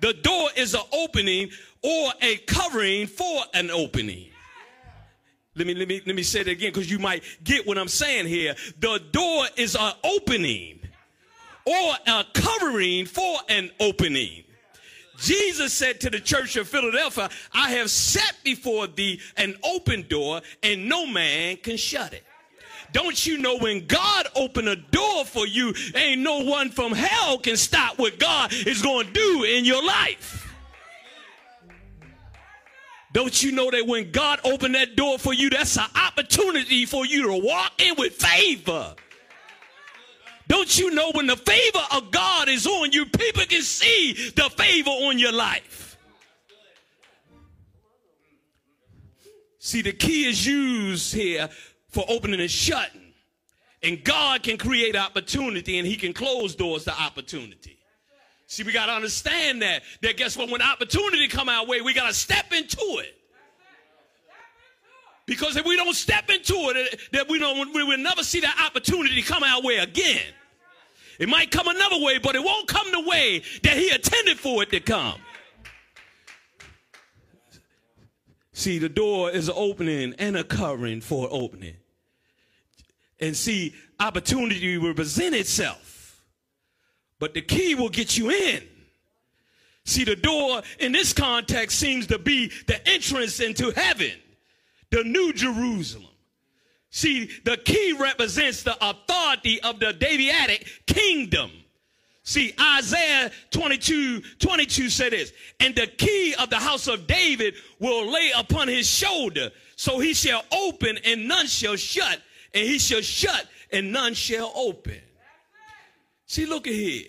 The 0.00 0.12
door 0.12 0.48
is 0.56 0.74
an 0.74 0.82
opening 0.92 1.50
or 1.82 2.12
a 2.20 2.36
covering 2.38 3.06
for 3.06 3.42
an 3.54 3.70
opening. 3.70 4.28
Let 5.56 5.66
me 5.66 5.74
let 5.74 5.86
me 5.86 6.02
let 6.04 6.16
me 6.16 6.22
say 6.22 6.40
it 6.40 6.48
again 6.48 6.72
because 6.72 6.90
you 6.90 6.98
might 6.98 7.22
get 7.44 7.66
what 7.66 7.78
I'm 7.78 7.88
saying 7.88 8.26
here. 8.26 8.56
The 8.80 9.00
door 9.12 9.46
is 9.56 9.76
an 9.76 9.92
opening 10.02 10.80
or 11.64 11.94
a 12.06 12.24
covering 12.34 13.06
for 13.06 13.38
an 13.48 13.70
opening. 13.78 14.44
Jesus 15.18 15.72
said 15.72 16.00
to 16.00 16.10
the 16.10 16.18
church 16.18 16.56
of 16.56 16.68
Philadelphia, 16.68 17.30
I 17.52 17.70
have 17.70 17.88
set 17.88 18.34
before 18.42 18.88
thee 18.88 19.20
an 19.36 19.54
open 19.62 20.06
door, 20.08 20.40
and 20.62 20.88
no 20.88 21.06
man 21.06 21.56
can 21.58 21.76
shut 21.76 22.12
it. 22.12 22.24
Don't 22.94 23.26
you 23.26 23.38
know 23.38 23.58
when 23.58 23.88
God 23.88 24.28
opened 24.36 24.68
a 24.68 24.76
door 24.76 25.24
for 25.24 25.48
you, 25.48 25.74
ain't 25.96 26.20
no 26.20 26.44
one 26.44 26.70
from 26.70 26.92
hell 26.92 27.38
can 27.38 27.56
stop 27.56 27.98
what 27.98 28.20
God 28.20 28.52
is 28.52 28.82
going 28.82 29.08
to 29.08 29.12
do 29.12 29.42
in 29.42 29.64
your 29.64 29.84
life. 29.84 30.54
Don't 33.12 33.42
you 33.42 33.50
know 33.50 33.68
that 33.72 33.84
when 33.88 34.12
God 34.12 34.38
opened 34.44 34.76
that 34.76 34.94
door 34.94 35.18
for 35.18 35.34
you, 35.34 35.50
that's 35.50 35.76
an 35.76 35.88
opportunity 35.96 36.86
for 36.86 37.04
you 37.04 37.26
to 37.26 37.44
walk 37.44 37.72
in 37.78 37.96
with 37.98 38.14
favor. 38.14 38.94
Don't 40.46 40.78
you 40.78 40.94
know 40.94 41.10
when 41.14 41.26
the 41.26 41.36
favor 41.36 41.82
of 41.90 42.12
God 42.12 42.48
is 42.48 42.64
on 42.64 42.92
you, 42.92 43.06
people 43.06 43.42
can 43.44 43.62
see 43.62 44.30
the 44.36 44.48
favor 44.50 44.90
on 44.90 45.18
your 45.18 45.32
life. 45.32 45.98
See, 49.58 49.82
the 49.82 49.92
key 49.92 50.28
is 50.28 50.46
used 50.46 51.12
here 51.12 51.48
for 51.94 52.04
opening 52.08 52.40
and 52.40 52.50
shutting. 52.50 53.00
And 53.82 54.02
God 54.02 54.42
can 54.42 54.58
create 54.58 54.96
opportunity 54.96 55.78
and 55.78 55.86
he 55.86 55.96
can 55.96 56.12
close 56.12 56.54
doors 56.54 56.84
to 56.84 56.92
opportunity. 56.92 57.78
See, 58.46 58.62
we 58.62 58.72
got 58.72 58.86
to 58.86 58.92
understand 58.92 59.62
that. 59.62 59.82
That 60.02 60.16
guess 60.16 60.36
what? 60.36 60.50
When 60.50 60.60
opportunity 60.60 61.28
come 61.28 61.48
our 61.48 61.64
way, 61.66 61.80
we 61.80 61.94
got 61.94 62.08
to 62.08 62.14
step 62.14 62.52
into 62.52 62.80
it. 62.98 63.14
Because 65.26 65.56
if 65.56 65.64
we 65.64 65.76
don't 65.76 65.94
step 65.94 66.28
into 66.28 66.54
it, 66.54 66.76
eh, 66.92 66.96
that 67.12 67.28
we 67.28 67.38
don't, 67.38 67.72
we 67.74 67.82
will 67.82 67.98
never 67.98 68.22
see 68.22 68.40
that 68.40 68.62
opportunity 68.66 69.22
come 69.22 69.42
our 69.42 69.62
way 69.62 69.76
again. 69.76 70.20
It 71.18 71.28
might 71.28 71.50
come 71.50 71.68
another 71.68 71.98
way, 72.00 72.18
but 72.18 72.34
it 72.34 72.42
won't 72.42 72.68
come 72.68 72.90
the 72.90 73.08
way 73.08 73.42
that 73.62 73.76
he 73.76 73.90
intended 73.90 74.38
for 74.38 74.62
it 74.62 74.70
to 74.70 74.80
come. 74.80 75.20
See, 78.52 78.78
the 78.78 78.88
door 78.88 79.30
is 79.30 79.48
an 79.48 79.54
opening 79.56 80.14
and 80.18 80.36
a 80.36 80.44
covering 80.44 81.00
for 81.00 81.28
opening 81.30 81.76
and 83.20 83.36
see 83.36 83.74
opportunity 84.00 84.78
will 84.78 84.94
present 84.94 85.34
itself. 85.34 86.22
But 87.18 87.34
the 87.34 87.42
key 87.42 87.74
will 87.74 87.88
get 87.88 88.16
you 88.16 88.30
in. 88.30 88.62
See, 89.84 90.04
the 90.04 90.16
door 90.16 90.62
in 90.78 90.92
this 90.92 91.12
context 91.12 91.78
seems 91.78 92.06
to 92.08 92.18
be 92.18 92.50
the 92.66 92.88
entrance 92.88 93.40
into 93.40 93.70
heaven, 93.70 94.12
the 94.90 95.04
new 95.04 95.32
Jerusalem. 95.32 96.08
See, 96.90 97.28
the 97.44 97.56
key 97.56 97.96
represents 97.98 98.62
the 98.62 98.76
authority 98.80 99.60
of 99.62 99.80
the 99.80 99.92
Davidic 99.92 100.66
kingdom. 100.86 101.50
See, 102.22 102.54
Isaiah 102.58 103.30
22, 103.50 104.22
22 104.38 104.88
said 104.88 105.12
this, 105.12 105.32
and 105.60 105.74
the 105.74 105.86
key 105.86 106.34
of 106.38 106.48
the 106.48 106.56
house 106.56 106.86
of 106.88 107.06
David 107.06 107.54
will 107.80 108.10
lay 108.10 108.30
upon 108.34 108.68
his 108.68 108.88
shoulder. 108.88 109.50
So 109.76 109.98
he 109.98 110.14
shall 110.14 110.42
open 110.50 110.98
and 111.04 111.28
none 111.28 111.46
shall 111.46 111.76
shut, 111.76 112.18
and 112.54 112.64
he 112.64 112.78
shall 112.78 113.00
shut 113.00 113.46
and 113.72 113.92
none 113.92 114.14
shall 114.14 114.52
open. 114.54 115.00
See, 116.26 116.46
look 116.46 116.66
at 116.66 116.74
here. 116.74 117.06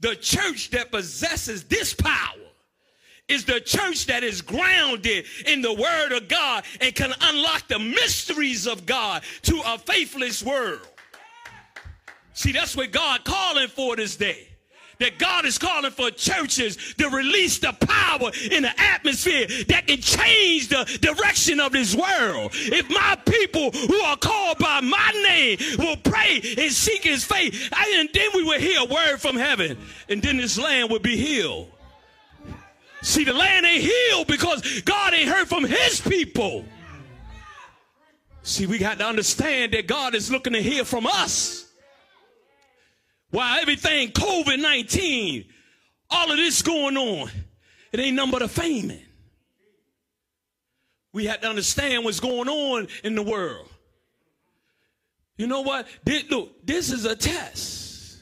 The 0.00 0.14
church 0.16 0.70
that 0.70 0.90
possesses 0.90 1.64
this 1.64 1.94
power 1.94 2.38
is 3.26 3.44
the 3.46 3.60
church 3.60 4.06
that 4.06 4.22
is 4.22 4.42
grounded 4.42 5.24
in 5.46 5.62
the 5.62 5.72
word 5.72 6.12
of 6.12 6.28
God 6.28 6.64
and 6.80 6.94
can 6.94 7.12
unlock 7.22 7.68
the 7.68 7.78
mysteries 7.78 8.66
of 8.66 8.84
God 8.84 9.22
to 9.42 9.62
a 9.64 9.78
faithless 9.78 10.42
world. 10.42 10.86
See, 12.34 12.52
that's 12.52 12.76
what 12.76 12.90
God 12.90 13.24
calling 13.24 13.68
for 13.68 13.96
this 13.96 14.16
day. 14.16 14.48
That 15.00 15.18
God 15.18 15.44
is 15.44 15.58
calling 15.58 15.90
for 15.90 16.10
churches 16.10 16.94
to 16.98 17.08
release 17.08 17.58
the 17.58 17.72
power 17.72 18.30
in 18.50 18.62
the 18.62 18.80
atmosphere 18.80 19.46
that 19.68 19.86
can 19.86 20.00
change 20.00 20.68
the 20.68 20.84
direction 21.00 21.60
of 21.60 21.72
this 21.72 21.94
world. 21.94 22.52
If 22.54 22.88
my 22.90 23.16
people 23.26 23.70
who 23.70 24.00
are 24.00 24.16
called 24.16 24.58
by 24.58 24.80
my 24.80 25.10
name 25.28 25.58
will 25.78 25.96
pray 25.96 26.40
and 26.58 26.70
seek 26.70 27.02
his 27.04 27.24
faith, 27.24 27.72
and 27.76 28.08
then 28.12 28.30
we 28.34 28.44
will 28.44 28.60
hear 28.60 28.80
a 28.80 28.84
word 28.84 29.18
from 29.18 29.36
heaven, 29.36 29.76
and 30.08 30.22
then 30.22 30.36
this 30.36 30.58
land 30.58 30.90
will 30.90 31.00
be 31.00 31.16
healed. 31.16 31.70
See, 33.02 33.24
the 33.24 33.34
land 33.34 33.66
ain't 33.66 33.82
healed 33.82 34.26
because 34.26 34.80
God 34.82 35.12
ain't 35.12 35.28
heard 35.28 35.46
from 35.46 35.64
his 35.64 36.00
people. 36.00 36.64
See, 38.42 38.66
we 38.66 38.78
got 38.78 38.98
to 38.98 39.06
understand 39.06 39.72
that 39.72 39.86
God 39.86 40.14
is 40.14 40.30
looking 40.30 40.52
to 40.52 40.62
hear 40.62 40.84
from 40.84 41.06
us. 41.06 41.63
While 43.34 43.58
everything 43.58 44.12
COVID 44.12 44.62
19, 44.62 45.44
all 46.08 46.30
of 46.30 46.36
this 46.36 46.62
going 46.62 46.96
on, 46.96 47.28
it 47.90 47.98
ain't 47.98 48.14
nothing 48.14 48.30
but 48.30 48.42
a 48.42 48.48
famine. 48.48 49.02
We 51.12 51.26
have 51.26 51.40
to 51.40 51.48
understand 51.48 52.04
what's 52.04 52.20
going 52.20 52.48
on 52.48 52.86
in 53.02 53.16
the 53.16 53.24
world. 53.24 53.68
You 55.36 55.48
know 55.48 55.62
what? 55.62 55.88
This, 56.04 56.30
look, 56.30 56.64
this 56.64 56.92
is 56.92 57.06
a 57.06 57.16
test. 57.16 58.18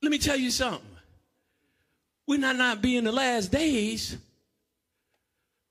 Let 0.00 0.12
me 0.12 0.18
tell 0.18 0.36
you 0.36 0.52
something. 0.52 0.86
We're 2.28 2.38
not 2.38 2.54
not 2.54 2.80
be 2.80 2.96
in 2.96 3.02
the 3.02 3.10
last 3.10 3.50
days, 3.50 4.16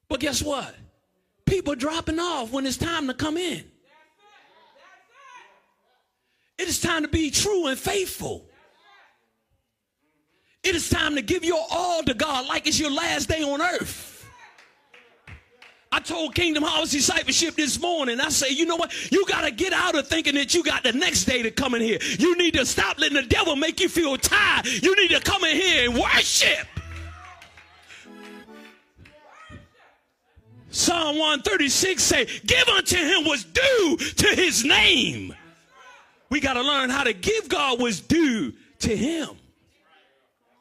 but 0.09 0.19
guess 0.19 0.41
what? 0.41 0.75
People 1.45 1.75
dropping 1.75 2.19
off 2.19 2.51
when 2.51 2.65
it's 2.65 2.75
time 2.75 3.07
to 3.07 3.13
come 3.13 3.37
in. 3.37 3.63
It 6.57 6.67
is 6.67 6.79
time 6.79 7.03
to 7.03 7.07
be 7.07 7.31
true 7.31 7.67
and 7.67 7.77
faithful. 7.77 8.45
It 10.63 10.75
is 10.75 10.89
time 10.89 11.15
to 11.15 11.22
give 11.22 11.43
your 11.43 11.63
all 11.72 12.03
to 12.03 12.13
God 12.13 12.48
like 12.48 12.67
it's 12.67 12.79
your 12.79 12.91
last 12.91 13.27
day 13.27 13.43
on 13.43 13.62
earth. 13.62 14.12
I 15.91 16.00
told 16.00 16.33
Kingdom 16.33 16.63
Harvest 16.63 16.93
Discipleship 16.93 17.55
this 17.55 17.79
morning, 17.79 18.19
I 18.19 18.29
say, 18.29 18.50
you 18.50 18.65
know 18.65 18.77
what? 18.77 19.12
You 19.12 19.25
got 19.27 19.41
to 19.41 19.51
get 19.51 19.74
out 19.74 19.93
of 19.93 20.07
thinking 20.07 20.33
that 20.36 20.55
you 20.55 20.63
got 20.63 20.83
the 20.83 20.91
next 20.91 21.25
day 21.25 21.43
to 21.43 21.51
come 21.51 21.75
in 21.75 21.81
here. 21.81 22.00
You 22.17 22.36
need 22.36 22.55
to 22.55 22.65
stop 22.65 22.98
letting 22.98 23.15
the 23.15 23.27
devil 23.27 23.55
make 23.55 23.79
you 23.79 23.89
feel 23.89 24.17
tired. 24.17 24.65
You 24.65 24.95
need 24.95 25.12
to 25.12 25.19
come 25.19 25.43
in 25.43 25.55
here 25.55 25.89
and 25.89 26.00
worship. 26.00 26.65
Psalm 30.72 31.19
136 31.19 32.01
say, 32.01 32.25
give 32.48 32.67
unto 32.69 32.98
him 32.98 33.25
what's 33.25 33.43
due 33.43 33.98
to 33.98 34.27
his 34.29 34.65
name. 34.65 35.36
We 36.33 36.39
got 36.39 36.53
to 36.53 36.63
learn 36.63 36.89
how 36.89 37.03
to 37.03 37.13
give 37.13 37.47
God 37.47 37.79
what's 37.79 37.99
due 37.99 38.53
to 38.79 38.97
Him. 38.97 39.29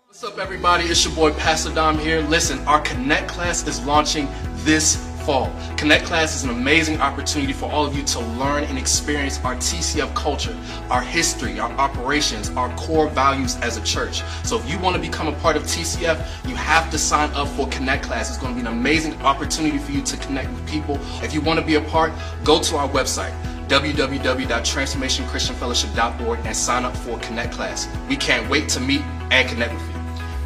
What's 0.06 0.22
up, 0.22 0.36
everybody? 0.36 0.84
It's 0.84 1.02
your 1.02 1.14
boy 1.14 1.32
Pastor 1.32 1.74
Dom 1.74 1.98
here. 1.98 2.20
Listen, 2.20 2.58
our 2.68 2.82
Connect 2.82 3.26
class 3.26 3.66
is 3.66 3.82
launching 3.86 4.28
this 4.56 4.96
fall. 5.24 5.50
Connect 5.78 6.04
class 6.04 6.36
is 6.36 6.44
an 6.44 6.50
amazing 6.50 7.00
opportunity 7.00 7.54
for 7.54 7.72
all 7.72 7.86
of 7.86 7.96
you 7.96 8.02
to 8.02 8.20
learn 8.20 8.64
and 8.64 8.76
experience 8.76 9.42
our 9.44 9.54
TCF 9.54 10.14
culture, 10.14 10.54
our 10.90 11.00
history, 11.00 11.58
our 11.58 11.70
operations, 11.78 12.50
our 12.50 12.68
core 12.76 13.08
values 13.08 13.56
as 13.62 13.78
a 13.78 13.82
church. 13.82 14.22
So 14.44 14.58
if 14.58 14.70
you 14.70 14.78
want 14.78 14.96
to 14.96 15.00
become 15.00 15.28
a 15.28 15.38
part 15.40 15.56
of 15.56 15.62
TCF, 15.62 16.50
you 16.50 16.54
have 16.54 16.90
to 16.90 16.98
sign 16.98 17.30
up 17.30 17.48
for 17.48 17.66
Connect 17.68 18.04
class. 18.04 18.28
It's 18.28 18.36
going 18.36 18.54
to 18.54 18.60
be 18.60 18.66
an 18.68 18.70
amazing 18.74 19.14
opportunity 19.22 19.78
for 19.78 19.92
you 19.92 20.02
to 20.02 20.18
connect 20.18 20.50
with 20.50 20.68
people. 20.68 20.98
If 21.22 21.32
you 21.32 21.40
want 21.40 21.58
to 21.60 21.64
be 21.64 21.76
a 21.76 21.80
part, 21.80 22.12
go 22.44 22.60
to 22.60 22.76
our 22.76 22.90
website 22.90 23.32
www.transformationchristianfellowship.org 23.68 26.38
and 26.44 26.56
sign 26.56 26.84
up 26.84 26.96
for 26.96 27.18
Connect 27.18 27.52
class. 27.52 27.86
We 28.08 28.16
can't 28.16 28.48
wait 28.50 28.68
to 28.70 28.80
meet 28.80 29.02
and 29.30 29.48
connect 29.48 29.74
with 29.74 29.82
you. 29.82 29.92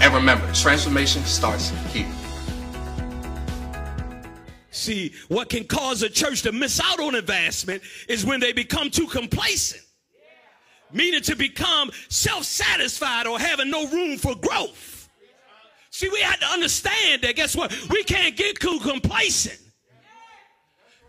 And 0.00 0.12
remember, 0.14 0.50
transformation 0.52 1.22
starts 1.22 1.70
here. 1.92 2.06
See, 4.70 5.14
what 5.28 5.48
can 5.48 5.64
cause 5.64 6.02
a 6.02 6.08
church 6.08 6.42
to 6.42 6.52
miss 6.52 6.80
out 6.80 7.00
on 7.00 7.14
advancement 7.14 7.82
is 8.08 8.26
when 8.26 8.40
they 8.40 8.52
become 8.52 8.90
too 8.90 9.06
complacent. 9.06 9.82
Meaning 10.92 11.22
to 11.22 11.34
become 11.34 11.90
self-satisfied 12.08 13.26
or 13.26 13.38
having 13.38 13.70
no 13.70 13.88
room 13.88 14.18
for 14.18 14.34
growth. 14.36 15.08
See, 15.90 16.10
we 16.10 16.20
have 16.20 16.38
to 16.40 16.46
understand 16.46 17.22
that 17.22 17.36
guess 17.36 17.56
what? 17.56 17.74
We 17.88 18.04
can't 18.04 18.36
get 18.36 18.60
too 18.60 18.78
complacent. 18.80 19.58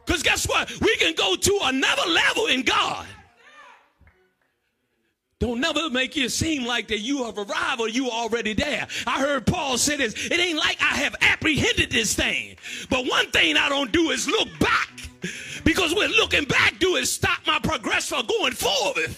Because 0.07 0.23
guess 0.23 0.47
what? 0.47 0.71
We 0.79 0.95
can 0.95 1.13
go 1.13 1.35
to 1.35 1.59
another 1.63 2.09
level 2.09 2.47
in 2.47 2.63
God. 2.63 3.05
Don't 5.39 5.59
never 5.59 5.89
make 5.89 6.17
it 6.17 6.31
seem 6.31 6.65
like 6.65 6.87
that 6.87 6.99
you 6.99 7.25
have 7.25 7.37
arrived 7.37 7.81
or 7.81 7.89
you 7.89 8.09
already 8.09 8.53
there. 8.53 8.87
I 9.05 9.19
heard 9.19 9.45
Paul 9.45 9.77
say 9.77 9.97
this. 9.97 10.13
It 10.15 10.39
ain't 10.39 10.57
like 10.57 10.77
I 10.81 10.95
have 10.95 11.15
apprehended 11.21 11.91
this 11.91 12.15
thing. 12.15 12.55
But 12.89 13.05
one 13.05 13.29
thing 13.31 13.57
I 13.57 13.69
don't 13.69 13.91
do 13.91 14.09
is 14.09 14.27
look 14.27 14.47
back. 14.59 14.89
Because 15.63 15.93
what 15.93 16.09
looking 16.11 16.45
back 16.45 16.79
do 16.79 16.95
is 16.95 17.11
stop 17.11 17.39
my 17.45 17.59
progress 17.59 18.07
from 18.07 18.25
going 18.25 18.53
forward. 18.53 19.13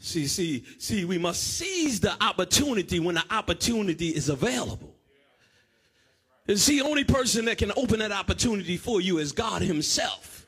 See, 0.00 0.26
see, 0.26 0.64
see, 0.78 1.04
we 1.04 1.16
must 1.16 1.42
seize 1.42 2.00
the 2.00 2.12
opportunity 2.22 2.98
when 2.98 3.14
the 3.14 3.24
opportunity 3.30 4.08
is 4.08 4.28
available. 4.28 4.96
And 6.50 6.58
see, 6.58 6.82
only 6.82 7.04
person 7.04 7.44
that 7.44 7.58
can 7.58 7.70
open 7.76 8.00
that 8.00 8.10
opportunity 8.10 8.76
for 8.76 9.00
you 9.00 9.18
is 9.18 9.30
God 9.30 9.62
Himself. 9.62 10.44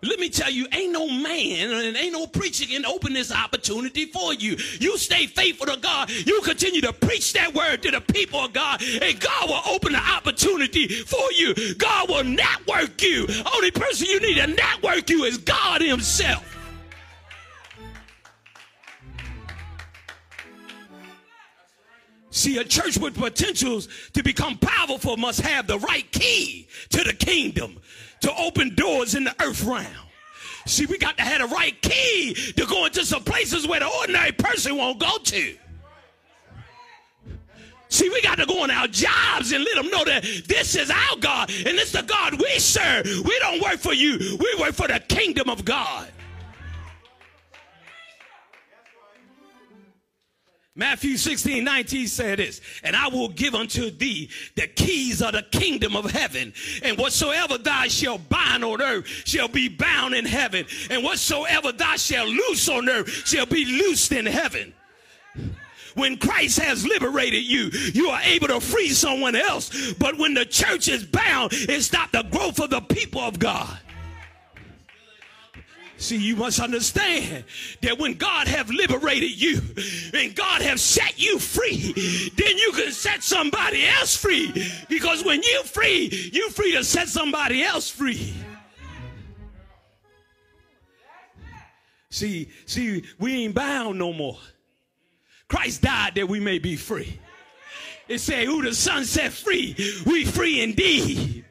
Let 0.00 0.20
me 0.20 0.28
tell 0.28 0.48
you, 0.48 0.68
ain't 0.70 0.92
no 0.92 1.08
man 1.08 1.72
and 1.72 1.96
ain't 1.96 2.12
no 2.12 2.28
preacher 2.28 2.66
can 2.66 2.86
open 2.86 3.14
this 3.14 3.32
opportunity 3.34 4.06
for 4.06 4.32
you. 4.32 4.56
You 4.78 4.96
stay 4.96 5.26
faithful 5.26 5.66
to 5.66 5.76
God. 5.76 6.08
You 6.08 6.40
continue 6.42 6.80
to 6.82 6.92
preach 6.92 7.32
that 7.32 7.52
word 7.52 7.82
to 7.82 7.90
the 7.90 8.00
people 8.00 8.38
of 8.38 8.52
God, 8.52 8.80
and 8.80 9.18
God 9.18 9.48
will 9.48 9.74
open 9.74 9.94
the 9.94 9.98
opportunity 9.98 10.86
for 10.86 11.32
you. 11.32 11.74
God 11.74 12.08
will 12.08 12.22
network 12.22 13.02
you. 13.02 13.26
Only 13.56 13.72
person 13.72 14.06
you 14.06 14.20
need 14.20 14.36
to 14.36 14.46
network 14.46 15.10
you 15.10 15.24
is 15.24 15.36
God 15.38 15.80
Himself. 15.80 16.57
See, 22.38 22.56
a 22.58 22.62
church 22.62 22.98
with 22.98 23.16
potentials 23.16 23.88
to 24.12 24.22
become 24.22 24.58
powerful 24.58 25.16
must 25.16 25.40
have 25.40 25.66
the 25.66 25.76
right 25.80 26.08
key 26.12 26.68
to 26.90 27.02
the 27.02 27.12
kingdom 27.12 27.80
to 28.20 28.32
open 28.36 28.76
doors 28.76 29.16
in 29.16 29.24
the 29.24 29.34
earth 29.42 29.64
realm. 29.64 29.88
See, 30.64 30.86
we 30.86 30.98
got 30.98 31.16
to 31.16 31.24
have 31.24 31.40
the 31.40 31.52
right 31.52 31.74
key 31.82 32.34
to 32.56 32.64
go 32.64 32.84
into 32.84 33.04
some 33.04 33.24
places 33.24 33.66
where 33.66 33.80
the 33.80 33.88
ordinary 33.88 34.30
person 34.30 34.76
won't 34.76 35.00
go 35.00 35.18
to. 35.18 35.56
See, 37.88 38.08
we 38.08 38.22
got 38.22 38.38
to 38.38 38.46
go 38.46 38.62
on 38.62 38.70
our 38.70 38.86
jobs 38.86 39.50
and 39.50 39.64
let 39.64 39.74
them 39.74 39.90
know 39.90 40.04
that 40.04 40.22
this 40.46 40.76
is 40.76 40.92
our 40.92 41.16
God 41.18 41.50
and 41.50 41.76
this 41.76 41.86
is 41.86 41.92
the 41.92 42.02
God 42.02 42.40
we 42.40 42.60
serve. 42.60 43.04
We 43.04 43.36
don't 43.40 43.60
work 43.60 43.80
for 43.80 43.94
you, 43.94 44.16
we 44.38 44.56
work 44.60 44.74
for 44.74 44.86
the 44.86 45.00
kingdom 45.00 45.50
of 45.50 45.64
God. 45.64 46.08
Matthew 50.78 51.16
16, 51.16 51.64
19 51.64 52.06
said 52.06 52.38
this, 52.38 52.60
and 52.84 52.94
I 52.94 53.08
will 53.08 53.30
give 53.30 53.56
unto 53.56 53.90
thee 53.90 54.30
the 54.54 54.68
keys 54.68 55.20
of 55.20 55.32
the 55.32 55.42
kingdom 55.42 55.96
of 55.96 56.08
heaven. 56.08 56.52
And 56.84 56.96
whatsoever 56.96 57.58
thou 57.58 57.88
shalt 57.88 58.28
bind 58.28 58.64
on 58.64 58.80
earth 58.80 59.08
shall 59.24 59.48
be 59.48 59.68
bound 59.68 60.14
in 60.14 60.24
heaven. 60.24 60.66
And 60.88 61.02
whatsoever 61.02 61.72
thou 61.72 61.96
shalt 61.96 62.28
loose 62.28 62.68
on 62.68 62.88
earth 62.88 63.26
shall 63.26 63.46
be 63.46 63.64
loosed 63.64 64.12
in 64.12 64.24
heaven. 64.24 64.72
When 65.94 66.16
Christ 66.16 66.60
has 66.60 66.86
liberated 66.86 67.42
you, 67.42 67.70
you 67.92 68.10
are 68.10 68.20
able 68.22 68.46
to 68.46 68.60
free 68.60 68.90
someone 68.90 69.34
else. 69.34 69.94
But 69.94 70.16
when 70.16 70.32
the 70.32 70.44
church 70.44 70.86
is 70.86 71.04
bound, 71.04 71.50
it 71.54 71.82
stops 71.82 72.12
the 72.12 72.22
growth 72.22 72.60
of 72.60 72.70
the 72.70 72.82
people 72.82 73.20
of 73.20 73.40
God. 73.40 73.76
See, 75.98 76.16
you 76.16 76.36
must 76.36 76.60
understand 76.60 77.44
that 77.82 77.98
when 77.98 78.14
God 78.14 78.46
have 78.46 78.70
liberated 78.70 79.32
you 79.32 79.60
and 80.14 80.34
God 80.34 80.62
have 80.62 80.78
set 80.78 81.18
you 81.18 81.40
free, 81.40 81.92
then 82.36 82.56
you 82.56 82.70
can 82.72 82.92
set 82.92 83.24
somebody 83.24 83.84
else 83.84 84.16
free. 84.16 84.52
Because 84.88 85.24
when 85.24 85.42
you 85.42 85.62
free, 85.64 86.30
you 86.32 86.50
free 86.50 86.72
to 86.76 86.84
set 86.84 87.08
somebody 87.08 87.64
else 87.64 87.90
free. 87.90 88.32
See, 92.10 92.48
see, 92.64 93.04
we 93.18 93.44
ain't 93.44 93.56
bound 93.56 93.98
no 93.98 94.12
more. 94.12 94.38
Christ 95.48 95.82
died 95.82 96.14
that 96.14 96.28
we 96.28 96.38
may 96.38 96.60
be 96.60 96.76
free. 96.76 97.18
It 98.06 98.20
said, 98.20 98.46
who 98.46 98.62
the 98.62 98.72
son 98.72 99.04
set 99.04 99.32
free, 99.32 99.74
we 100.06 100.24
free 100.24 100.62
indeed. 100.62 101.44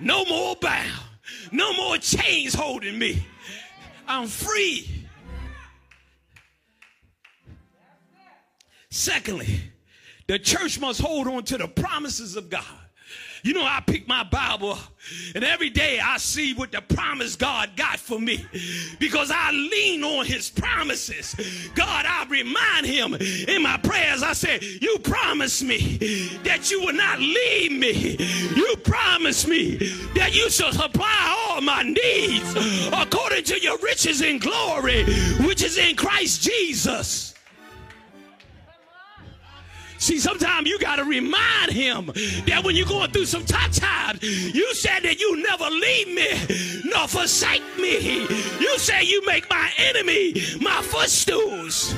No 0.00 0.24
more 0.24 0.56
bound. 0.56 1.09
No 1.52 1.72
more 1.74 1.98
chains 1.98 2.54
holding 2.54 2.98
me. 2.98 3.26
I'm 4.06 4.26
free. 4.26 5.06
Secondly, 8.90 9.60
the 10.26 10.38
church 10.38 10.80
must 10.80 11.00
hold 11.00 11.28
on 11.28 11.44
to 11.44 11.58
the 11.58 11.68
promises 11.68 12.36
of 12.36 12.50
God. 12.50 12.64
You 13.42 13.54
know, 13.54 13.64
I 13.64 13.82
pick 13.86 14.06
my 14.06 14.24
Bible 14.24 14.78
and 15.34 15.44
every 15.44 15.70
day 15.70 15.98
I 15.98 16.18
see 16.18 16.54
what 16.54 16.72
the 16.72 16.82
promise 16.82 17.36
God 17.36 17.70
got 17.76 17.98
for 17.98 18.18
me 18.18 18.44
because 18.98 19.30
I 19.30 19.50
lean 19.50 20.04
on 20.04 20.26
his 20.26 20.50
promises. 20.50 21.34
God, 21.74 22.04
I 22.06 22.26
remind 22.28 22.86
him 22.86 23.14
in 23.14 23.62
my 23.62 23.78
prayers, 23.78 24.22
I 24.22 24.34
say, 24.34 24.58
You 24.60 24.98
promised 24.98 25.62
me 25.62 25.98
that 26.44 26.70
you 26.70 26.80
will 26.80 26.94
not 26.94 27.18
leave 27.18 27.72
me. 27.72 28.16
You 28.54 28.76
promised 28.84 29.48
me 29.48 29.76
that 30.14 30.34
you 30.34 30.50
shall 30.50 30.72
supply 30.72 31.48
all 31.48 31.60
my 31.60 31.82
needs 31.82 32.54
according 32.92 33.44
to 33.44 33.60
your 33.60 33.78
riches 33.78 34.20
in 34.20 34.38
glory, 34.38 35.04
which 35.46 35.62
is 35.62 35.78
in 35.78 35.96
Christ 35.96 36.42
Jesus. 36.42 37.29
See, 40.00 40.18
sometimes 40.18 40.66
you 40.66 40.78
got 40.78 40.96
to 40.96 41.04
remind 41.04 41.72
him 41.72 42.06
that 42.46 42.62
when 42.64 42.74
you're 42.74 42.86
going 42.86 43.10
through 43.10 43.26
some 43.26 43.44
tough 43.44 43.72
times, 43.72 44.22
you 44.22 44.74
said 44.74 45.00
that 45.00 45.20
you 45.20 45.42
never 45.42 45.64
leave 45.64 46.08
me 46.08 46.90
nor 46.90 47.06
forsake 47.06 47.62
me. 47.78 48.20
You 48.58 48.78
say 48.78 49.04
you 49.04 49.24
make 49.26 49.48
my 49.50 49.70
enemy 49.76 50.34
my 50.58 50.80
footstools. 50.80 51.94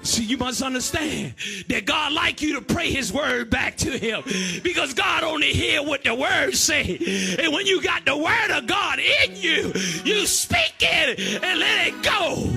See, 0.00 0.24
you 0.24 0.38
must 0.38 0.62
understand 0.62 1.34
that 1.68 1.84
God 1.84 2.12
like 2.12 2.40
you 2.40 2.54
to 2.54 2.62
pray 2.62 2.90
his 2.90 3.12
word 3.12 3.50
back 3.50 3.76
to 3.78 3.98
him 3.98 4.22
because 4.62 4.94
God 4.94 5.24
only 5.24 5.52
hear 5.52 5.82
what 5.82 6.04
the 6.04 6.14
word 6.14 6.54
say. 6.54 7.36
And 7.38 7.52
when 7.52 7.66
you 7.66 7.82
got 7.82 8.06
the 8.06 8.16
word 8.16 8.50
of 8.50 8.66
God 8.66 8.98
in 8.98 9.36
you, 9.36 9.72
you 10.04 10.26
speak 10.26 10.74
it 10.80 11.42
and 11.42 11.60
let 11.60 11.88
it 11.88 12.02
go. 12.02 12.50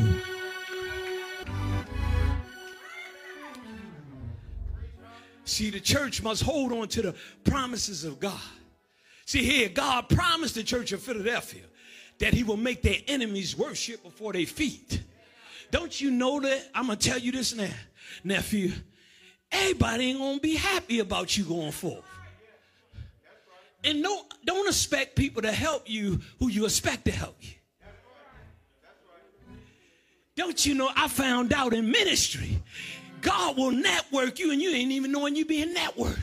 See, 5.48 5.70
the 5.70 5.80
church 5.80 6.22
must 6.22 6.44
hold 6.44 6.74
on 6.74 6.90
to 6.90 7.02
the 7.02 7.16
promises 7.46 8.04
of 8.04 8.20
God. 8.20 8.40
See, 9.26 9.44
here, 9.44 9.70
God 9.70 10.10
promised 10.10 10.56
the 10.56 10.64
church 10.64 10.92
of 10.92 11.02
Philadelphia 11.02 11.62
that 12.20 12.34
he 12.34 12.44
will 12.44 12.58
make 12.58 12.82
their 12.82 12.98
enemies 13.08 13.58
worship 13.58 14.04
before 14.04 14.34
their 14.34 14.46
feet. 14.46 15.02
Don't 15.72 16.02
you 16.02 16.12
know 16.12 16.42
that? 16.42 16.70
I'm 16.76 16.88
going 16.88 16.98
to 16.98 17.10
tell 17.10 17.18
you 17.18 17.32
this 17.32 17.56
now, 17.56 17.70
nephew. 18.26 18.74
Everybody 19.50 20.10
ain't 20.10 20.20
going 20.20 20.36
to 20.36 20.42
be 20.42 20.56
happy 20.56 21.00
about 21.00 21.38
you 21.38 21.46
going 21.46 21.72
forth. 21.72 22.04
And 23.86 24.04
don't, 24.04 24.28
don't 24.46 24.68
expect 24.68 25.16
people 25.16 25.44
to 25.44 25.52
help 25.54 25.90
you 25.90 26.20
who 26.40 26.50
you 26.50 26.66
expect 26.66 27.06
to 27.06 27.12
help 27.12 27.38
you. 27.40 27.54
Don't 30.36 30.66
you 30.66 30.76
know 30.76 30.90
I 30.94 31.08
found 31.08 31.54
out 31.54 31.74
in 31.74 31.90
ministry 31.90 32.62
God 33.22 33.58
will 33.58 33.72
network 33.72 34.40
you 34.40 34.52
and 34.52 34.62
you 34.62 34.72
ain't 34.72 34.92
even 34.92 35.12
knowing 35.12 35.36
you 35.36 35.46
being 35.46 35.74
networked. 35.74 36.20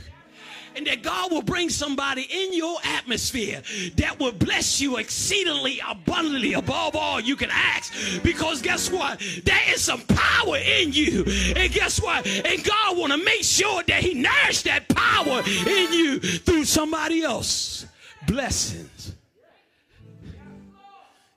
And 0.77 0.87
that 0.89 1.03
God 1.03 1.31
will 1.31 1.43
bring 1.43 1.69
somebody 1.69 2.23
in 2.23 2.53
your 2.53 2.79
atmosphere 2.85 3.63
that 3.97 4.19
will 4.19 4.33
bless 4.33 4.81
you 4.81 4.97
exceedingly 4.97 5.81
abundantly 5.89 6.55
above 6.55 6.97
all 6.97 7.21
you 7.21 7.37
can 7.37 7.51
ask. 7.53 8.23
Because 8.25 8.61
guess 8.61 8.91
what? 8.91 9.21
There 9.45 9.61
is 9.69 9.83
some 9.83 10.01
power 10.01 10.57
in 10.57 10.93
you. 10.93 11.25
And 11.55 11.73
guess 11.73 12.03
what? 12.03 12.27
And 12.27 12.65
God 12.65 12.99
want 12.99 13.13
to 13.13 13.19
make 13.19 13.45
sure 13.45 13.85
that 13.85 14.03
He 14.03 14.15
nourished 14.15 14.65
that 14.65 14.89
power 14.89 15.43
in 15.47 15.93
you 15.93 16.19
through 16.19 16.65
somebody 16.65 17.23
else. 17.23 17.87
Blessings. 18.27 19.15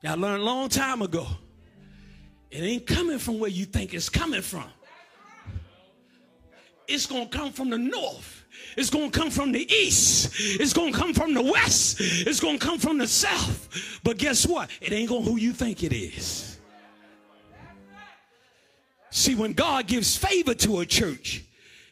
Y'all 0.02 0.18
learned 0.18 0.42
a 0.42 0.46
long 0.46 0.70
time 0.70 1.04
ago. 1.04 1.28
It 2.50 2.62
ain't 2.62 2.88
coming 2.88 3.20
from 3.20 3.40
where 3.40 3.52
you 3.52 3.66
think 3.66 3.94
it's 3.94 4.10
coming 4.10 4.42
from 4.42 4.66
it's 6.88 7.06
going 7.06 7.30
to 7.30 7.38
come 7.38 7.52
from 7.52 7.70
the 7.70 7.78
north. 7.78 8.46
It's 8.76 8.90
going 8.90 9.12
to 9.12 9.20
come 9.20 9.30
from 9.30 9.52
the 9.52 9.72
east. 9.72 10.34
It's 10.38 10.74
going 10.74 10.94
to 10.94 11.00
come 11.00 11.14
from 11.14 11.34
the 11.34 11.42
west. 11.42 11.98
It's 12.00 12.40
going 12.40 12.60
to 12.60 12.66
come 12.66 12.80
from 12.80 12.98
the 12.98 13.08
south. 13.08 14.00
But 14.04 14.18
guess 14.18 14.46
what? 14.46 14.70
It 14.82 14.94
ain't 14.94 15.10
going 15.10 15.24
to 15.24 15.32
who 15.32 15.38
you 15.38 15.52
think 15.52 15.84
it 15.84 15.94
is. 15.94 16.60
See, 19.10 19.36
when 19.36 19.54
God 19.54 19.88
gives 19.88 20.16
favor 20.16 20.54
to 20.54 20.82
a 20.82 20.86
church, 20.86 21.44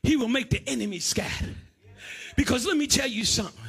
he 0.04 0.16
will 0.16 0.28
make 0.28 0.50
the 0.50 0.62
enemy 0.68 1.00
scatter. 1.00 1.56
Because 2.36 2.66
let 2.68 2.78
me 2.78 2.86
tell 2.86 3.08
you 3.08 3.26
something. 3.26 3.65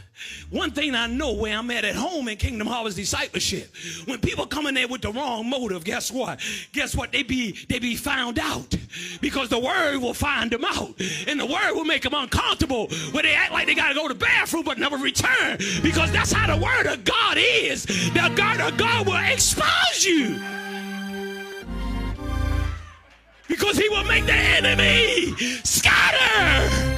One 0.50 0.70
thing 0.70 0.94
I 0.94 1.06
know 1.06 1.32
where 1.32 1.56
I'm 1.56 1.70
at 1.70 1.84
at 1.84 1.94
home 1.94 2.28
in 2.28 2.36
Kingdom 2.36 2.66
Harvest 2.66 2.96
discipleship, 2.96 3.74
when 4.06 4.18
people 4.18 4.46
come 4.46 4.66
in 4.66 4.74
there 4.74 4.88
with 4.88 5.02
the 5.02 5.12
wrong 5.12 5.48
motive, 5.48 5.84
guess 5.84 6.10
what? 6.10 6.40
Guess 6.72 6.96
what? 6.96 7.12
They 7.12 7.22
be 7.22 7.52
they 7.68 7.78
be 7.78 7.96
found 7.96 8.38
out 8.38 8.74
because 9.20 9.48
the 9.48 9.58
word 9.58 9.98
will 9.98 10.14
find 10.14 10.50
them 10.50 10.64
out, 10.64 10.94
and 11.26 11.38
the 11.38 11.46
word 11.46 11.72
will 11.72 11.84
make 11.84 12.02
them 12.02 12.14
uncomfortable 12.14 12.88
where 13.12 13.22
they 13.22 13.34
act 13.34 13.52
like 13.52 13.66
they 13.66 13.74
got 13.74 13.88
to 13.88 13.94
go 13.94 14.08
to 14.08 14.14
the 14.14 14.20
bathroom 14.20 14.64
but 14.64 14.78
never 14.78 14.96
return 14.96 15.58
because 15.82 16.10
that's 16.12 16.32
how 16.32 16.54
the 16.54 16.62
word 16.62 16.86
of 16.86 17.04
God 17.04 17.36
is. 17.38 17.84
The 17.84 18.32
God 18.34 18.60
of 18.60 18.76
God 18.76 19.06
will 19.06 19.32
expose 19.32 20.04
you. 20.04 20.40
Because 23.48 23.78
he 23.78 23.88
will 23.88 24.04
make 24.04 24.26
the 24.26 24.32
enemy 24.32 25.34
scatter. 25.62 26.95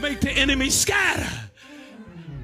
Make 0.00 0.20
the 0.20 0.30
enemy 0.30 0.70
scatter. 0.70 1.28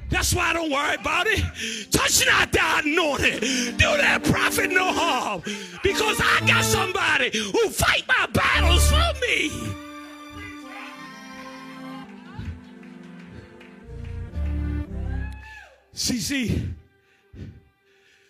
That's 0.09 0.33
why 0.33 0.51
I 0.51 0.53
don't 0.53 0.71
worry 0.71 0.95
about 0.95 1.27
it. 1.27 1.91
Touch 1.91 2.25
not 2.25 2.51
thy 2.51 2.79
anointed. 2.79 3.41
Do 3.77 3.97
that 3.97 4.23
prophet 4.23 4.69
no 4.71 4.93
harm. 4.93 5.41
Because 5.83 6.21
I 6.21 6.45
got 6.47 6.63
somebody 6.63 7.37
who 7.37 7.69
fight 7.69 8.03
my 8.07 8.27
battles 8.27 8.89
for 8.89 9.19
me. 9.21 9.51
See, 15.93 16.19
see, 16.19 16.63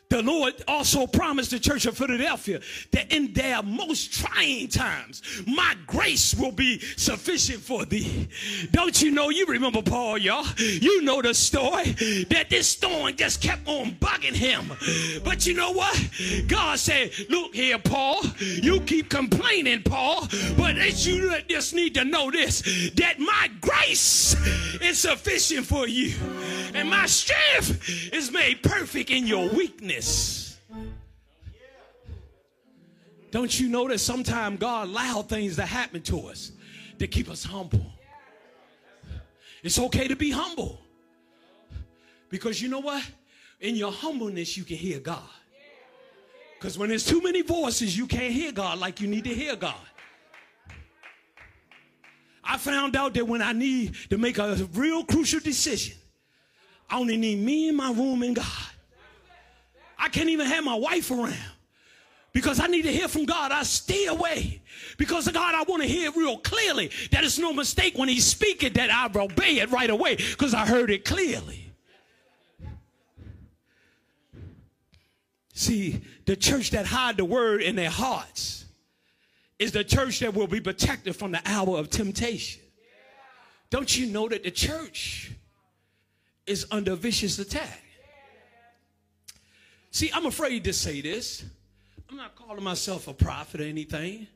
the 0.09 0.21
Lord 0.21 0.53
also 0.67 1.05
promised 1.05 1.51
the 1.51 1.59
church 1.59 1.85
of 1.85 1.97
Philadelphia 1.97 2.61
that 2.91 3.11
in 3.11 3.33
their 3.33 3.61
most 3.61 4.13
trying 4.13 4.69
times, 4.69 5.21
my 5.45 5.75
grace 5.85 6.33
will 6.33 6.51
be 6.51 6.79
sufficient 6.95 7.59
for 7.59 7.85
thee. 7.85 8.29
Don't 8.71 9.01
you 9.01 9.11
know? 9.11 9.29
You 9.29 9.45
remember 9.47 9.81
Paul, 9.81 10.17
y'all. 10.17 10.45
You 10.57 11.01
know 11.01 11.21
the 11.21 11.33
story 11.33 11.91
that 12.29 12.49
this 12.49 12.67
storm 12.67 13.15
just 13.15 13.41
kept 13.41 13.67
on 13.67 13.91
bugging 13.95 14.35
him. 14.35 14.71
But 15.23 15.45
you 15.45 15.53
know 15.53 15.71
what? 15.71 16.09
God 16.47 16.79
said, 16.79 17.11
Look 17.29 17.53
here, 17.53 17.77
Paul, 17.77 18.21
you 18.39 18.79
keep 18.81 19.09
complaining, 19.09 19.83
Paul, 19.83 20.27
but 20.57 20.77
you 21.05 21.33
just 21.49 21.73
need 21.73 21.95
to 21.95 22.05
know 22.05 22.31
this 22.31 22.61
that 22.95 23.19
my 23.19 23.49
grace 23.61 24.35
is 24.81 24.99
sufficient 24.99 25.65
for 25.65 25.87
you, 25.87 26.15
and 26.73 26.89
my 26.89 27.05
strength 27.05 28.13
is 28.13 28.31
made 28.31 28.63
perfect 28.63 29.09
in 29.09 29.27
your 29.27 29.49
weakness. 29.49 29.96
Don't 33.31 33.59
you 33.59 33.67
know 33.69 33.87
that 33.87 33.99
sometimes 33.99 34.59
God 34.59 34.87
allow 34.87 35.21
things 35.21 35.55
to 35.57 35.65
happen 35.65 36.01
to 36.03 36.27
us 36.27 36.51
to 36.99 37.07
keep 37.07 37.29
us 37.29 37.43
humble? 37.43 37.85
It's 39.63 39.79
okay 39.79 40.07
to 40.07 40.15
be 40.15 40.31
humble. 40.31 40.79
Because 42.29 42.61
you 42.61 42.69
know 42.69 42.79
what? 42.79 43.03
In 43.59 43.75
your 43.75 43.91
humbleness, 43.91 44.55
you 44.57 44.63
can 44.63 44.77
hear 44.77 44.99
God. 44.99 45.29
Because 46.57 46.77
when 46.77 46.89
there's 46.89 47.05
too 47.05 47.21
many 47.21 47.41
voices, 47.41 47.97
you 47.97 48.07
can't 48.07 48.33
hear 48.33 48.51
God 48.51 48.79
like 48.79 48.99
you 49.01 49.07
need 49.07 49.23
to 49.25 49.33
hear 49.33 49.55
God. 49.55 49.75
I 52.43 52.57
found 52.57 52.95
out 52.95 53.13
that 53.15 53.27
when 53.27 53.41
I 53.41 53.51
need 53.51 53.95
to 54.09 54.17
make 54.17 54.37
a 54.37 54.55
real 54.73 55.03
crucial 55.03 55.39
decision, 55.39 55.97
I 56.89 56.97
only 56.97 57.17
need 57.17 57.39
me 57.39 57.69
in 57.69 57.75
my 57.75 57.91
room 57.91 58.23
and 58.23 58.35
God. 58.35 58.45
I 59.97 60.09
can't 60.09 60.29
even 60.29 60.47
have 60.47 60.63
my 60.63 60.75
wife 60.75 61.09
around 61.11 61.35
because 62.33 62.59
I 62.59 62.67
need 62.67 62.83
to 62.83 62.91
hear 62.91 63.07
from 63.07 63.25
God, 63.25 63.51
I 63.51 63.63
stay 63.63 64.05
away. 64.05 64.61
Because 64.97 65.27
of 65.27 65.33
God, 65.33 65.55
I 65.55 65.63
want 65.63 65.81
to 65.81 65.87
hear 65.87 66.11
real 66.11 66.37
clearly 66.37 66.91
that 67.11 67.23
it's 67.23 67.39
no 67.39 67.51
mistake 67.51 67.97
when 67.97 68.09
He's 68.09 68.25
speaking 68.25 68.73
that 68.73 68.91
I 68.91 69.09
obey 69.19 69.59
it 69.59 69.71
right 69.71 69.89
away 69.89 70.17
because 70.17 70.53
I 70.53 70.65
heard 70.65 70.91
it 70.91 71.03
clearly. 71.03 71.71
See, 75.53 76.01
the 76.27 76.35
church 76.35 76.69
that 76.71 76.85
hide 76.85 77.17
the 77.17 77.25
word 77.25 77.63
in 77.63 77.75
their 77.75 77.89
hearts 77.89 78.65
is 79.57 79.71
the 79.71 79.83
church 79.83 80.19
that 80.19 80.35
will 80.35 80.45
be 80.45 80.61
protected 80.61 81.15
from 81.15 81.31
the 81.31 81.41
hour 81.43 81.79
of 81.79 81.89
temptation. 81.89 82.61
Don't 83.71 83.97
you 83.97 84.05
know 84.05 84.29
that 84.29 84.43
the 84.43 84.51
church 84.51 85.31
is 86.45 86.67
under 86.69 86.95
vicious 86.95 87.39
attack? 87.39 87.81
See, 89.91 90.11
I'm 90.13 90.25
afraid 90.25 90.63
to 90.65 90.73
say 90.73 91.01
this. 91.01 91.43
I'm 92.09 92.17
not 92.17 92.35
calling 92.35 92.63
myself 92.63 93.07
a 93.07 93.13
prophet 93.13 93.61
or 93.61 93.65
anything. 93.65 94.27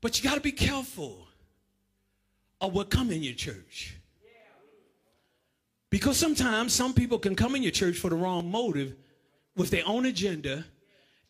But 0.00 0.18
you 0.18 0.28
got 0.28 0.34
to 0.34 0.40
be 0.40 0.52
careful 0.52 1.26
of 2.60 2.72
what 2.72 2.90
come 2.90 3.10
in 3.10 3.22
your 3.22 3.34
church. 3.34 3.96
Because 5.90 6.16
sometimes 6.16 6.72
some 6.72 6.92
people 6.92 7.18
can 7.18 7.36
come 7.36 7.54
in 7.54 7.62
your 7.62 7.70
church 7.70 7.96
for 7.96 8.10
the 8.10 8.16
wrong 8.16 8.50
motive 8.50 8.96
with 9.56 9.70
their 9.70 9.86
own 9.86 10.06
agenda 10.06 10.64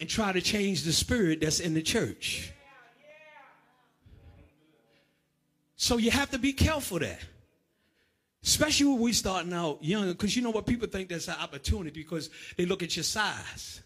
and 0.00 0.08
try 0.08 0.32
to 0.32 0.40
change 0.40 0.82
the 0.82 0.92
spirit 0.92 1.40
that's 1.40 1.60
in 1.60 1.74
the 1.74 1.82
church. 1.82 2.50
So 5.76 5.98
you 5.98 6.10
have 6.10 6.30
to 6.30 6.38
be 6.38 6.52
careful 6.52 6.98
that. 7.00 7.20
Especially 8.44 8.86
when 8.86 9.00
we 9.00 9.12
starting 9.12 9.54
out 9.54 9.82
young, 9.82 10.06
because 10.12 10.36
you 10.36 10.42
know 10.42 10.50
what 10.50 10.66
people 10.66 10.86
think 10.86 11.08
that's 11.08 11.28
an 11.28 11.36
opportunity 11.40 12.02
because 12.02 12.28
they 12.58 12.66
look 12.66 12.82
at 12.82 12.94
your 12.94 13.02
size. 13.02 13.80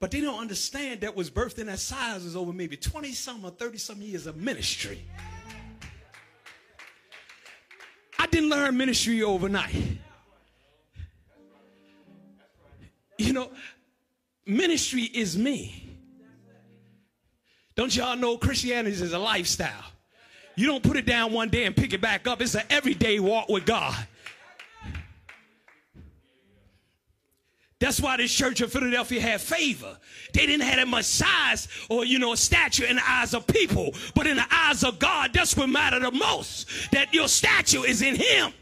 But 0.00 0.10
they 0.10 0.22
don't 0.22 0.40
understand 0.40 1.02
that 1.02 1.14
was 1.14 1.30
birthed 1.30 1.58
in 1.58 1.66
that 1.66 1.78
size 1.78 2.24
is 2.24 2.34
over 2.34 2.52
maybe 2.52 2.76
20 2.76 3.12
some 3.12 3.44
or 3.44 3.50
30 3.50 3.78
some 3.78 4.00
years 4.00 4.26
of 4.26 4.36
ministry. 4.36 5.04
I 8.18 8.26
didn't 8.26 8.48
learn 8.48 8.76
ministry 8.76 9.22
overnight. 9.22 9.74
You 13.18 13.32
know, 13.34 13.50
ministry 14.46 15.02
is 15.02 15.36
me. 15.36 15.98
Don't 17.74 17.94
y'all 17.94 18.16
know 18.16 18.38
Christianity 18.38 18.96
is 18.96 19.12
a 19.12 19.18
lifestyle? 19.18 19.84
You 20.56 20.66
don't 20.66 20.82
put 20.82 20.96
it 20.96 21.04
down 21.04 21.32
one 21.32 21.50
day 21.50 21.64
and 21.64 21.76
pick 21.76 21.92
it 21.92 22.00
back 22.00 22.26
up. 22.26 22.40
It's 22.40 22.54
an 22.54 22.64
everyday 22.70 23.20
walk 23.20 23.48
with 23.48 23.66
God. 23.66 23.94
That's 27.78 28.00
why 28.00 28.16
this 28.16 28.32
church 28.32 28.62
of 28.62 28.72
Philadelphia 28.72 29.20
had 29.20 29.40
favor. 29.40 29.98
They 30.32 30.46
didn't 30.46 30.62
have 30.62 30.76
that 30.76 30.88
much 30.88 31.04
size 31.04 31.68
or, 31.90 32.06
you 32.06 32.18
know, 32.18 32.34
stature 32.34 32.86
in 32.86 32.96
the 32.96 33.02
eyes 33.06 33.34
of 33.34 33.46
people. 33.46 33.94
But 34.14 34.26
in 34.26 34.36
the 34.36 34.46
eyes 34.50 34.82
of 34.82 34.98
God, 34.98 35.34
that's 35.34 35.54
what 35.54 35.68
mattered 35.68 36.02
the 36.02 36.10
most. 36.10 36.90
That 36.92 37.12
your 37.12 37.28
statue 37.28 37.82
is 37.82 38.00
in 38.00 38.14
Him. 38.14 38.52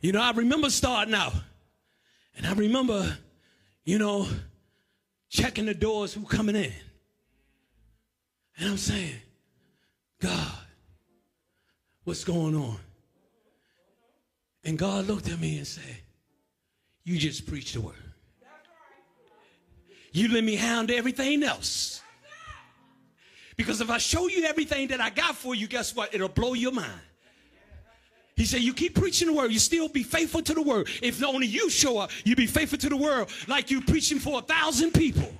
You 0.00 0.12
know, 0.12 0.22
I 0.22 0.32
remember 0.32 0.70
starting 0.70 1.14
out, 1.14 1.34
and 2.36 2.46
I 2.46 2.54
remember, 2.54 3.16
you 3.84 3.98
know, 3.98 4.26
checking 5.28 5.66
the 5.66 5.74
doors 5.74 6.14
who 6.14 6.24
coming 6.24 6.56
in. 6.56 6.72
And 8.58 8.70
I'm 8.70 8.76
saying, 8.76 9.16
God, 10.20 10.58
what's 12.04 12.24
going 12.24 12.54
on? 12.54 12.76
And 14.64 14.78
God 14.78 15.06
looked 15.06 15.28
at 15.28 15.40
me 15.40 15.58
and 15.58 15.66
said, 15.66 15.96
You 17.04 17.18
just 17.18 17.46
preach 17.46 17.72
the 17.72 17.80
word. 17.80 17.94
You 20.12 20.28
let 20.28 20.44
me 20.44 20.56
hound 20.56 20.90
everything 20.90 21.42
else. 21.42 22.02
Because 23.56 23.80
if 23.80 23.90
I 23.90 23.98
show 23.98 24.28
you 24.28 24.44
everything 24.44 24.88
that 24.88 25.00
I 25.00 25.10
got 25.10 25.36
for 25.36 25.54
you, 25.54 25.66
guess 25.66 25.94
what? 25.94 26.14
It'll 26.14 26.28
blow 26.28 26.54
your 26.54 26.72
mind. 26.72 27.00
He 28.36 28.44
said, 28.44 28.60
You 28.60 28.72
keep 28.72 28.94
preaching 28.94 29.28
the 29.28 29.34
word, 29.34 29.52
you 29.52 29.58
still 29.58 29.88
be 29.88 30.02
faithful 30.02 30.42
to 30.42 30.54
the 30.54 30.62
word. 30.62 30.88
If 31.02 31.22
only 31.24 31.46
you 31.46 31.70
show 31.70 31.98
up, 31.98 32.10
you 32.24 32.36
be 32.36 32.46
faithful 32.46 32.78
to 32.78 32.88
the 32.88 32.96
word 32.96 33.28
like 33.48 33.70
you 33.70 33.80
preaching 33.80 34.18
for 34.18 34.38
a 34.38 34.42
thousand 34.42 34.92
people. 34.92 35.30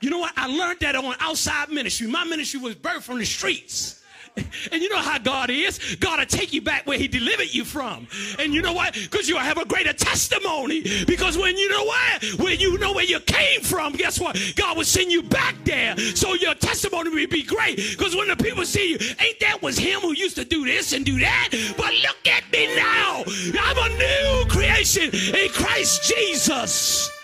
You 0.00 0.10
know 0.10 0.18
what? 0.18 0.32
I 0.36 0.46
learned 0.46 0.80
that 0.80 0.94
on 0.94 1.14
outside 1.20 1.70
ministry. 1.70 2.06
My 2.06 2.24
ministry 2.24 2.60
was 2.60 2.74
birthed 2.76 3.02
from 3.02 3.18
the 3.18 3.26
streets. 3.26 3.98
And 4.72 4.82
you 4.82 4.88
know 4.88 4.98
how 4.98 5.18
God 5.18 5.50
is. 5.50 5.96
God 5.96 6.18
will 6.18 6.26
take 6.26 6.52
you 6.52 6.60
back 6.60 6.86
where 6.86 6.98
He 6.98 7.08
delivered 7.08 7.52
you 7.52 7.64
from. 7.64 8.06
And 8.38 8.54
you 8.54 8.62
know 8.62 8.72
what? 8.72 8.94
Because 8.94 9.28
you'll 9.28 9.38
have 9.38 9.58
a 9.58 9.64
greater 9.64 9.92
testimony. 9.92 11.04
Because 11.06 11.36
when 11.36 11.56
you 11.56 11.68
know 11.68 11.84
what? 11.84 12.24
When 12.38 12.58
you 12.60 12.78
know 12.78 12.92
where 12.92 13.04
you 13.04 13.20
came 13.20 13.60
from, 13.62 13.92
guess 13.92 14.20
what? 14.20 14.40
God 14.56 14.76
will 14.76 14.84
send 14.84 15.10
you 15.10 15.22
back 15.22 15.56
there. 15.64 15.96
So 16.14 16.34
your 16.34 16.54
testimony 16.54 17.10
will 17.10 17.26
be 17.26 17.42
great. 17.42 17.76
Because 17.76 18.14
when 18.14 18.28
the 18.28 18.36
people 18.36 18.64
see 18.64 18.92
you, 18.92 18.98
ain't 19.20 19.40
that 19.40 19.60
was 19.62 19.78
him 19.78 20.00
who 20.00 20.12
used 20.12 20.36
to 20.36 20.44
do 20.44 20.64
this 20.64 20.92
and 20.92 21.04
do 21.04 21.18
that? 21.18 21.48
But 21.76 21.92
look 21.94 22.26
at 22.26 22.50
me 22.52 22.74
now. 22.76 23.24
I'm 23.60 23.78
a 23.78 23.96
new 23.96 24.44
creation 24.48 25.10
in 25.12 25.48
Christ 25.50 26.04
Jesus. 26.04 27.17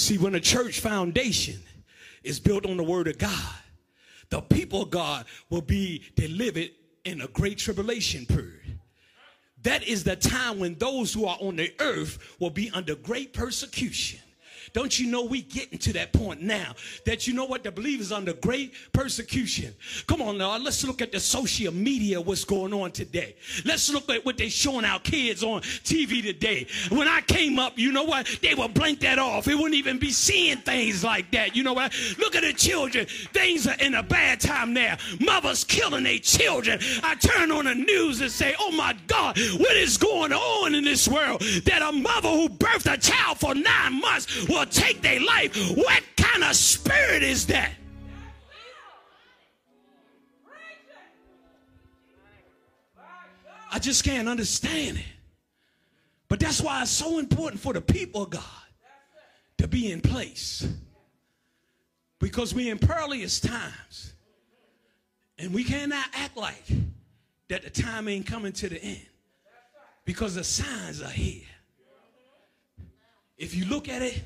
See, 0.00 0.16
when 0.16 0.34
a 0.34 0.40
church 0.40 0.80
foundation 0.80 1.60
is 2.24 2.40
built 2.40 2.64
on 2.64 2.78
the 2.78 2.82
word 2.82 3.06
of 3.06 3.18
God, 3.18 3.54
the 4.30 4.40
people 4.40 4.84
of 4.84 4.90
God 4.90 5.26
will 5.50 5.60
be 5.60 6.02
delivered 6.16 6.70
in 7.04 7.20
a 7.20 7.28
great 7.28 7.58
tribulation 7.58 8.24
period. 8.24 8.80
That 9.62 9.86
is 9.86 10.02
the 10.02 10.16
time 10.16 10.58
when 10.58 10.76
those 10.76 11.12
who 11.12 11.26
are 11.26 11.36
on 11.38 11.56
the 11.56 11.74
earth 11.80 12.36
will 12.40 12.48
be 12.48 12.70
under 12.70 12.94
great 12.94 13.34
persecution. 13.34 14.20
Don't 14.72 14.98
you 14.98 15.10
know 15.10 15.24
we 15.24 15.42
getting 15.42 15.78
to 15.78 15.92
that 15.94 16.12
point 16.12 16.42
now 16.42 16.74
that 17.04 17.26
you 17.26 17.34
know 17.34 17.44
what 17.44 17.64
the 17.64 17.72
believers 17.72 18.12
under 18.12 18.32
great 18.32 18.72
persecution. 18.92 19.74
Come 20.06 20.22
on 20.22 20.38
now, 20.38 20.56
let's 20.58 20.84
look 20.84 21.02
at 21.02 21.12
the 21.12 21.20
social 21.20 21.72
media, 21.72 22.20
what's 22.20 22.44
going 22.44 22.72
on 22.72 22.92
today. 22.92 23.36
Let's 23.64 23.92
look 23.92 24.08
at 24.10 24.24
what 24.24 24.36
they 24.36 24.48
showing 24.48 24.84
our 24.84 25.00
kids 25.00 25.42
on 25.42 25.62
TV 25.62 26.22
today. 26.22 26.66
When 26.90 27.08
I 27.08 27.20
came 27.22 27.58
up, 27.58 27.78
you 27.78 27.92
know 27.92 28.04
what? 28.04 28.26
They 28.42 28.54
would 28.54 28.74
blink 28.74 29.00
that 29.00 29.18
off. 29.18 29.48
It 29.48 29.54
wouldn't 29.54 29.74
even 29.74 29.98
be 29.98 30.10
seeing 30.10 30.58
things 30.58 31.02
like 31.04 31.30
that. 31.32 31.56
You 31.56 31.62
know 31.62 31.72
what? 31.72 31.92
Look 32.18 32.36
at 32.36 32.42
the 32.42 32.52
children. 32.52 33.06
Things 33.06 33.66
are 33.66 33.76
in 33.80 33.94
a 33.94 34.02
bad 34.02 34.40
time 34.40 34.72
now. 34.72 34.96
Mothers 35.20 35.64
killing 35.64 36.04
their 36.04 36.18
children. 36.18 36.78
I 37.02 37.14
turn 37.16 37.50
on 37.50 37.64
the 37.64 37.74
news 37.74 38.20
and 38.20 38.30
say, 38.30 38.54
oh 38.58 38.70
my 38.72 38.96
God, 39.06 39.38
what 39.58 39.76
is 39.76 39.96
going 39.96 40.32
on 40.32 40.74
in 40.74 40.84
this 40.84 41.08
world? 41.08 41.40
That 41.64 41.82
a 41.82 41.92
mother 41.92 42.28
who 42.28 42.48
birthed 42.48 42.92
a 42.92 42.98
child 42.98 43.38
for 43.38 43.54
nine 43.54 44.00
months 44.00 44.48
take 44.64 45.02
their 45.02 45.20
life. 45.20 45.56
What 45.76 46.02
kind 46.16 46.44
of 46.44 46.54
spirit 46.54 47.22
is 47.22 47.46
that? 47.46 47.72
I 53.72 53.78
just 53.78 54.04
can't 54.04 54.28
understand 54.28 54.98
it. 54.98 55.04
But 56.28 56.40
that's 56.40 56.60
why 56.60 56.82
it's 56.82 56.90
so 56.90 57.18
important 57.18 57.60
for 57.60 57.72
the 57.72 57.80
people 57.80 58.22
of 58.24 58.30
God 58.30 58.42
to 59.58 59.68
be 59.68 59.92
in 59.92 60.00
place. 60.00 60.66
Because 62.18 62.54
we're 62.54 62.70
in 62.70 62.78
perilous 62.78 63.40
times. 63.40 64.14
And 65.38 65.54
we 65.54 65.64
cannot 65.64 66.06
act 66.12 66.36
like 66.36 66.64
that 67.48 67.62
the 67.62 67.70
time 67.70 68.08
ain't 68.08 68.26
coming 68.26 68.52
to 68.52 68.68
the 68.68 68.82
end. 68.82 69.06
Because 70.04 70.34
the 70.34 70.44
signs 70.44 71.00
are 71.00 71.08
here. 71.08 71.46
If 73.38 73.54
you 73.54 73.64
look 73.64 73.88
at 73.88 74.02
it, 74.02 74.22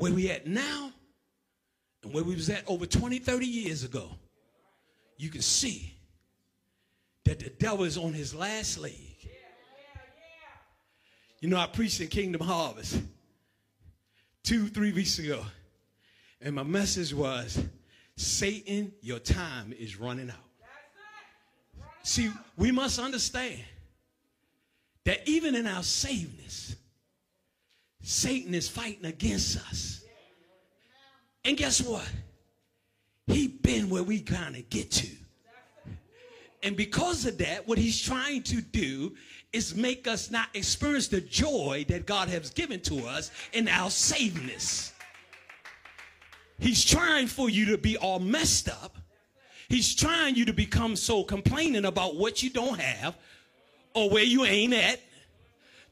where 0.00 0.14
we 0.14 0.30
at 0.30 0.46
now 0.46 0.90
and 2.02 2.14
where 2.14 2.24
we 2.24 2.34
was 2.34 2.48
at 2.48 2.64
over 2.66 2.86
20, 2.86 3.18
30 3.18 3.46
years 3.46 3.84
ago, 3.84 4.08
you 5.18 5.28
can 5.28 5.42
see 5.42 5.94
that 7.26 7.38
the 7.38 7.50
devil 7.50 7.84
is 7.84 7.98
on 7.98 8.14
his 8.14 8.34
last 8.34 8.78
leg. 8.78 8.94
You 11.40 11.50
know, 11.50 11.58
I 11.58 11.66
preached 11.66 12.00
in 12.00 12.08
Kingdom 12.08 12.40
Harvest 12.40 13.02
two, 14.42 14.68
three 14.68 14.92
weeks 14.92 15.18
ago, 15.18 15.44
and 16.40 16.54
my 16.54 16.62
message 16.62 17.12
was 17.12 17.62
Satan, 18.16 18.92
your 19.02 19.18
time 19.18 19.74
is 19.78 20.00
running 20.00 20.30
out. 20.30 20.36
See, 22.04 22.32
we 22.56 22.72
must 22.72 22.98
understand 22.98 23.60
that 25.04 25.28
even 25.28 25.54
in 25.54 25.66
our 25.66 25.82
sameness, 25.82 26.76
Satan 28.02 28.54
is 28.54 28.68
fighting 28.68 29.04
against 29.04 29.58
us. 29.68 30.04
And 31.44 31.56
guess 31.56 31.82
what? 31.82 32.08
He 33.26 33.48
been 33.48 33.88
where 33.88 34.02
we 34.02 34.20
kind 34.20 34.56
of 34.56 34.68
get 34.70 34.90
to. 34.92 35.08
And 36.62 36.76
because 36.76 37.24
of 37.24 37.38
that, 37.38 37.66
what 37.66 37.78
he's 37.78 38.00
trying 38.00 38.42
to 38.44 38.60
do 38.60 39.14
is 39.52 39.74
make 39.74 40.06
us 40.06 40.30
not 40.30 40.48
experience 40.54 41.08
the 41.08 41.20
joy 41.20 41.86
that 41.88 42.06
God 42.06 42.28
has 42.28 42.50
given 42.50 42.80
to 42.82 43.06
us 43.06 43.30
in 43.52 43.68
our 43.68 43.90
sameness. 43.90 44.92
He's 46.58 46.84
trying 46.84 47.26
for 47.26 47.48
you 47.48 47.66
to 47.66 47.78
be 47.78 47.96
all 47.96 48.18
messed 48.18 48.68
up 48.68 48.96
He's 49.70 49.94
trying 49.94 50.34
you 50.34 50.44
to 50.46 50.52
become 50.52 50.96
so 50.96 51.22
complaining 51.22 51.84
about 51.84 52.16
what 52.16 52.42
you 52.42 52.50
don't 52.50 52.80
have 52.80 53.16
or 53.94 54.10
where 54.10 54.24
you 54.24 54.44
ain't 54.44 54.74
at. 54.74 55.00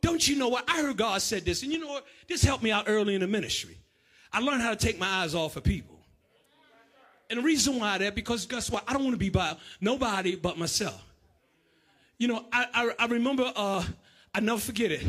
Don't 0.00 0.26
you 0.26 0.37
know 0.37 0.48
what? 0.48 0.64
I 0.68 0.82
heard 0.82 0.96
God 0.96 1.20
said 1.22 1.44
this, 1.44 1.62
and 1.62 1.72
you 1.72 1.78
know 1.78 1.88
what? 1.88 2.06
This 2.28 2.42
helped 2.42 2.62
me 2.62 2.70
out 2.70 2.84
early 2.87 3.14
in 3.14 3.20
the 3.20 3.26
ministry. 3.26 3.78
I 4.32 4.40
learned 4.40 4.62
how 4.62 4.70
to 4.70 4.76
take 4.76 4.98
my 4.98 5.08
eyes 5.08 5.34
off 5.34 5.56
of 5.56 5.64
people. 5.64 5.98
And 7.30 7.40
the 7.40 7.42
reason 7.42 7.78
why 7.78 7.98
that, 7.98 8.14
because 8.14 8.46
guess 8.46 8.70
what? 8.70 8.84
I 8.87 8.92
don't 8.92 9.02
want 9.02 9.14
to 9.14 9.18
be 9.18 9.28
by 9.28 9.56
nobody 9.80 10.37
but 10.37 10.56
myself. 10.56 11.04
You 12.16 12.28
know, 12.28 12.44
I, 12.52 12.66
I, 12.72 13.04
I 13.04 13.06
remember, 13.06 13.52
uh, 13.54 13.84
I 14.34 14.40
never 14.40 14.58
forget 14.58 14.92
it, 14.92 15.04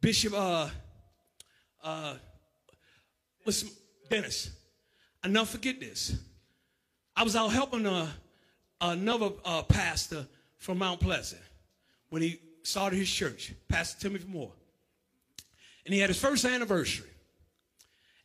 Bishop, 0.00 0.32
uh, 0.34 0.68
uh, 1.82 2.14
listen, 3.44 3.68
Dennis, 4.08 4.50
I 5.22 5.28
never 5.28 5.46
forget 5.46 5.80
this. 5.80 6.16
I 7.14 7.24
was 7.24 7.34
out 7.34 7.48
helping 7.48 7.86
uh, 7.86 8.08
another 8.80 9.30
uh, 9.44 9.62
pastor 9.62 10.26
from 10.58 10.78
Mount 10.78 11.00
Pleasant 11.00 11.42
when 12.10 12.22
he 12.22 12.40
started 12.66 12.96
his 12.96 13.08
church, 13.08 13.54
Pastor 13.68 14.00
Timothy 14.00 14.26
Moore. 14.26 14.52
And 15.84 15.94
he 15.94 16.00
had 16.00 16.10
his 16.10 16.20
first 16.20 16.44
anniversary. 16.44 17.08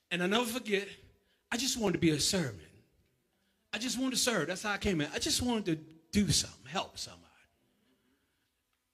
And 0.10 0.24
I 0.24 0.26
never 0.26 0.46
forget, 0.46 0.88
I 1.52 1.58
just 1.58 1.78
wanted 1.78 1.94
to 1.94 2.00
be 2.00 2.10
a 2.10 2.20
servant. 2.20 2.58
I 3.72 3.78
just 3.78 4.00
wanted 4.00 4.12
to 4.12 4.18
serve. 4.18 4.48
That's 4.48 4.64
how 4.64 4.72
I 4.72 4.78
came 4.78 5.00
in. 5.00 5.10
I 5.14 5.20
just 5.20 5.44
wanted 5.44 5.66
to 5.68 5.76
do 6.12 6.32
something, 6.32 6.66
help 6.66 6.98
somebody. 6.98 7.22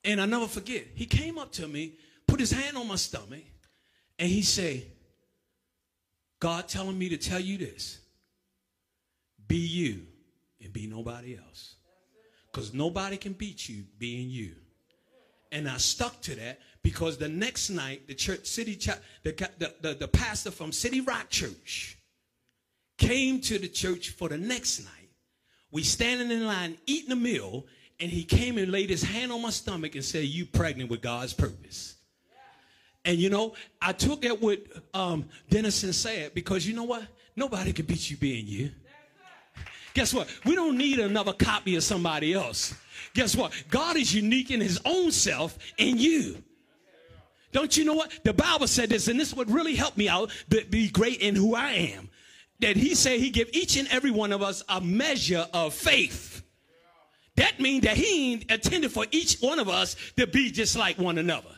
And 0.04 0.20
I 0.20 0.26
never 0.26 0.48
forget, 0.48 0.86
he 0.94 1.06
came 1.06 1.38
up 1.38 1.54
to 1.54 1.68
me, 1.68 1.94
put 2.28 2.40
his 2.40 2.52
hand 2.52 2.78
on 2.78 2.88
my 2.88 2.96
stomach, 2.96 3.44
and 4.20 4.30
he 4.30 4.42
said, 4.42 4.86
God 6.40 6.68
telling 6.68 6.98
me 6.98 7.10
to 7.10 7.18
tell 7.18 7.40
you 7.40 7.58
this. 7.58 8.00
Be 9.48 9.58
you 9.58 10.02
and 10.62 10.74
be 10.74 10.88
nobody 10.88 11.38
else. 11.38 11.76
Because 12.52 12.74
nobody 12.74 13.16
can 13.16 13.32
beat 13.32 13.70
you 13.70 13.86
being 13.98 14.30
you. 14.30 14.56
And 15.52 15.70
I 15.70 15.78
stuck 15.78 16.22
to 16.24 16.36
that 16.36 16.60
because 16.84 17.18
the 17.18 17.30
next 17.30 17.70
night, 17.70 18.08
the 18.08 18.14
church, 18.14 18.46
city, 18.46 18.76
the, 19.24 19.50
the, 19.58 19.74
the, 19.82 19.94
the 19.94 20.08
pastor 20.08 20.52
from 20.52 20.72
City 20.72 21.02
Rock 21.02 21.30
Church 21.30 21.98
came 22.98 23.40
to 23.42 23.60
the 23.60 23.68
church 23.68 24.10
for 24.10 24.30
the 24.30 24.38
next 24.38 24.80
night. 24.80 25.10
We 25.72 25.84
standing 25.84 26.32
in 26.32 26.46
line 26.46 26.78
eating 26.86 27.12
a 27.12 27.16
meal, 27.16 27.66
and 28.00 28.10
he 28.10 28.24
came 28.24 28.58
and 28.58 28.72
laid 28.72 28.90
his 28.90 29.04
hand 29.04 29.32
on 29.32 29.42
my 29.42 29.50
stomach 29.50 29.96
and 29.96 30.04
said, 30.04 30.26
"You 30.26 30.46
pregnant 30.46 30.90
with 30.90 31.02
God's 31.02 31.34
purpose." 31.34 31.96
And 33.04 33.18
you 33.18 33.30
know, 33.30 33.54
I 33.82 33.94
took 33.94 34.26
it 34.26 34.42
what 34.42 34.60
um, 34.94 35.26
Dennison 35.50 35.94
said 35.94 36.34
because 36.34 36.66
you 36.68 36.74
know 36.74 36.84
what? 36.84 37.04
Nobody 37.36 37.72
can 37.72 37.86
beat 37.86 38.10
you 38.10 38.18
being 38.18 38.48
you. 38.48 38.72
Guess 39.98 40.14
what? 40.14 40.30
We 40.46 40.54
don't 40.54 40.78
need 40.78 41.00
another 41.00 41.34
copy 41.34 41.76
of 41.76 41.82
somebody 41.82 42.32
else. 42.32 42.76
Guess 43.16 43.36
what? 43.36 43.52
God 43.72 43.98
is 43.98 44.14
unique 44.14 44.52
in 44.52 44.62
his 44.62 44.80
own 44.86 45.12
self 45.12 45.58
in 45.80 45.98
you. 45.98 46.44
Don't 47.52 47.76
you 47.76 47.84
know 47.84 47.96
what? 47.96 48.12
The 48.24 48.32
Bible 48.32 48.68
said 48.68 48.90
this, 48.90 49.08
and 49.08 49.20
this 49.20 49.34
would 49.34 49.50
really 49.50 49.74
help 49.74 49.98
me 49.98 50.08
out 50.08 50.30
to 50.52 50.64
be 50.66 50.90
great 50.90 51.22
in 51.22 51.36
who 51.36 51.56
I 51.56 51.72
am. 51.72 52.12
That 52.60 52.76
he 52.76 52.94
said 52.94 53.20
he 53.20 53.32
give 53.32 53.50
each 53.54 53.76
and 53.76 53.88
every 53.88 54.12
one 54.12 54.32
of 54.32 54.44
us 54.44 54.62
a 54.70 54.80
measure 54.80 55.48
of 55.52 55.74
faith. 55.74 56.44
That 57.36 57.60
means 57.60 57.84
that 57.86 57.98
he 57.98 58.34
intended 58.34 58.92
for 58.92 59.08
each 59.10 59.40
one 59.40 59.58
of 59.58 59.68
us 59.68 59.96
to 60.16 60.28
be 60.28 60.52
just 60.52 60.78
like 60.78 61.00
one 61.00 61.18
another. 61.18 61.56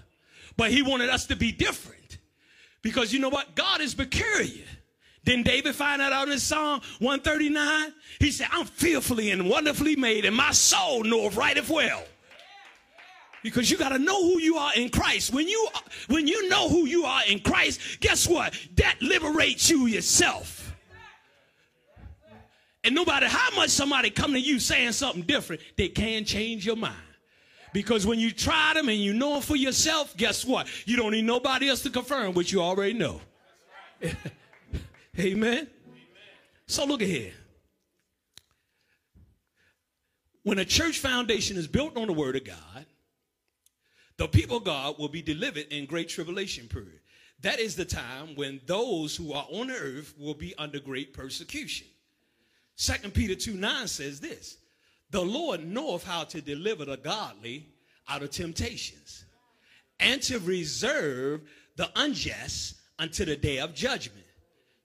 But 0.55 0.71
he 0.71 0.81
wanted 0.81 1.09
us 1.09 1.25
to 1.25 1.35
be 1.35 1.51
different. 1.51 2.19
Because 2.83 3.11
you 3.11 3.19
know 3.19 3.27
what? 3.27 3.53
God 3.55 3.81
is 3.81 3.93
peculiar. 3.93 4.63
Didn't 5.25 5.45
David 5.45 5.75
find 5.75 6.01
that 6.01 6.13
out 6.13 6.29
in 6.29 6.39
Psalm 6.39 6.81
139? 6.99 7.93
He 8.19 8.31
said, 8.31 8.47
I'm 8.51 8.65
fearfully 8.65 9.31
and 9.31 9.49
wonderfully 9.49 9.95
made, 9.95 10.25
and 10.25 10.35
my 10.35 10.51
soul 10.51 11.03
knoweth 11.03 11.35
right 11.35 11.57
of 11.57 11.69
well. 11.69 12.03
Because 13.43 13.69
you 13.71 13.77
got 13.77 13.89
to 13.89 13.99
know 13.99 14.21
who 14.21 14.39
you 14.39 14.57
are 14.57 14.71
in 14.75 14.89
Christ. 14.89 15.33
When 15.33 15.47
you 15.47 15.69
when 16.07 16.27
you 16.27 16.49
know 16.49 16.67
who 16.67 16.85
you 16.85 17.05
are 17.05 17.21
in 17.27 17.39
Christ, 17.39 17.79
guess 18.01 18.27
what? 18.27 18.53
That 18.75 18.95
liberates 19.01 19.69
you 19.69 19.85
yourself. 19.85 20.75
And 22.83 22.95
no 22.95 23.05
matter 23.05 23.27
how 23.27 23.55
much 23.55 23.69
somebody 23.69 24.09
come 24.09 24.33
to 24.33 24.39
you 24.39 24.59
saying 24.59 24.93
something 24.93 25.23
different, 25.23 25.61
they 25.77 25.89
can 25.89 26.25
change 26.25 26.65
your 26.65 26.75
mind. 26.75 26.95
Because 27.73 28.05
when 28.05 28.19
you 28.19 28.31
try 28.31 28.73
them 28.73 28.89
and 28.89 28.97
you 28.97 29.13
know 29.13 29.33
them 29.33 29.41
for 29.41 29.55
yourself, 29.55 30.15
guess 30.17 30.43
what? 30.43 30.67
You 30.85 30.97
don't 30.97 31.11
need 31.11 31.25
nobody 31.25 31.69
else 31.69 31.81
to 31.83 31.89
confirm 31.89 32.33
what 32.33 32.51
you 32.51 32.61
already 32.61 32.93
know. 32.93 33.21
Amen. 35.19 35.67
So 36.67 36.85
look 36.85 37.01
at 37.01 37.07
here. 37.07 37.33
When 40.43 40.59
a 40.59 40.65
church 40.65 40.99
foundation 40.99 41.57
is 41.57 41.67
built 41.67 41.97
on 41.97 42.07
the 42.07 42.13
word 42.13 42.37
of 42.37 42.45
God, 42.45 42.85
the 44.17 44.27
people 44.27 44.57
of 44.57 44.63
God 44.63 44.97
will 44.97 45.09
be 45.09 45.21
delivered 45.21 45.67
in 45.71 45.85
great 45.85 46.09
tribulation 46.09 46.67
period. 46.67 46.99
That 47.41 47.59
is 47.59 47.75
the 47.75 47.85
time 47.85 48.35
when 48.35 48.61
those 48.65 49.15
who 49.15 49.33
are 49.33 49.45
on 49.49 49.67
the 49.67 49.75
earth 49.75 50.13
will 50.17 50.33
be 50.33 50.53
under 50.57 50.79
great 50.79 51.13
persecution. 51.13 51.87
Second 52.75 53.13
Peter 53.13 53.35
2 53.35 53.53
9 53.55 53.87
says 53.87 54.19
this 54.19 54.57
The 55.09 55.21
Lord 55.21 55.65
knoweth 55.65 56.05
how 56.05 56.23
to 56.25 56.41
deliver 56.41 56.85
the 56.85 56.97
godly 56.97 57.67
out 58.07 58.23
of 58.23 58.31
temptations 58.31 59.25
and 59.99 60.21
to 60.23 60.39
reserve 60.39 61.41
the 61.75 61.89
unjust 61.95 62.75
until 62.99 63.25
the 63.25 63.35
day 63.35 63.59
of 63.59 63.73
judgment 63.73 64.25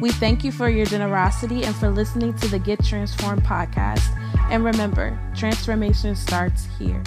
We 0.00 0.10
thank 0.10 0.44
you 0.44 0.50
for 0.50 0.70
your 0.70 0.86
generosity 0.86 1.64
and 1.64 1.76
for 1.76 1.90
listening 1.90 2.32
to 2.38 2.48
the 2.48 2.58
Get 2.58 2.82
Transformed 2.82 3.42
podcast. 3.42 4.16
And 4.50 4.64
remember, 4.64 5.18
transformation 5.36 6.16
starts 6.16 6.66
here. 6.78 7.02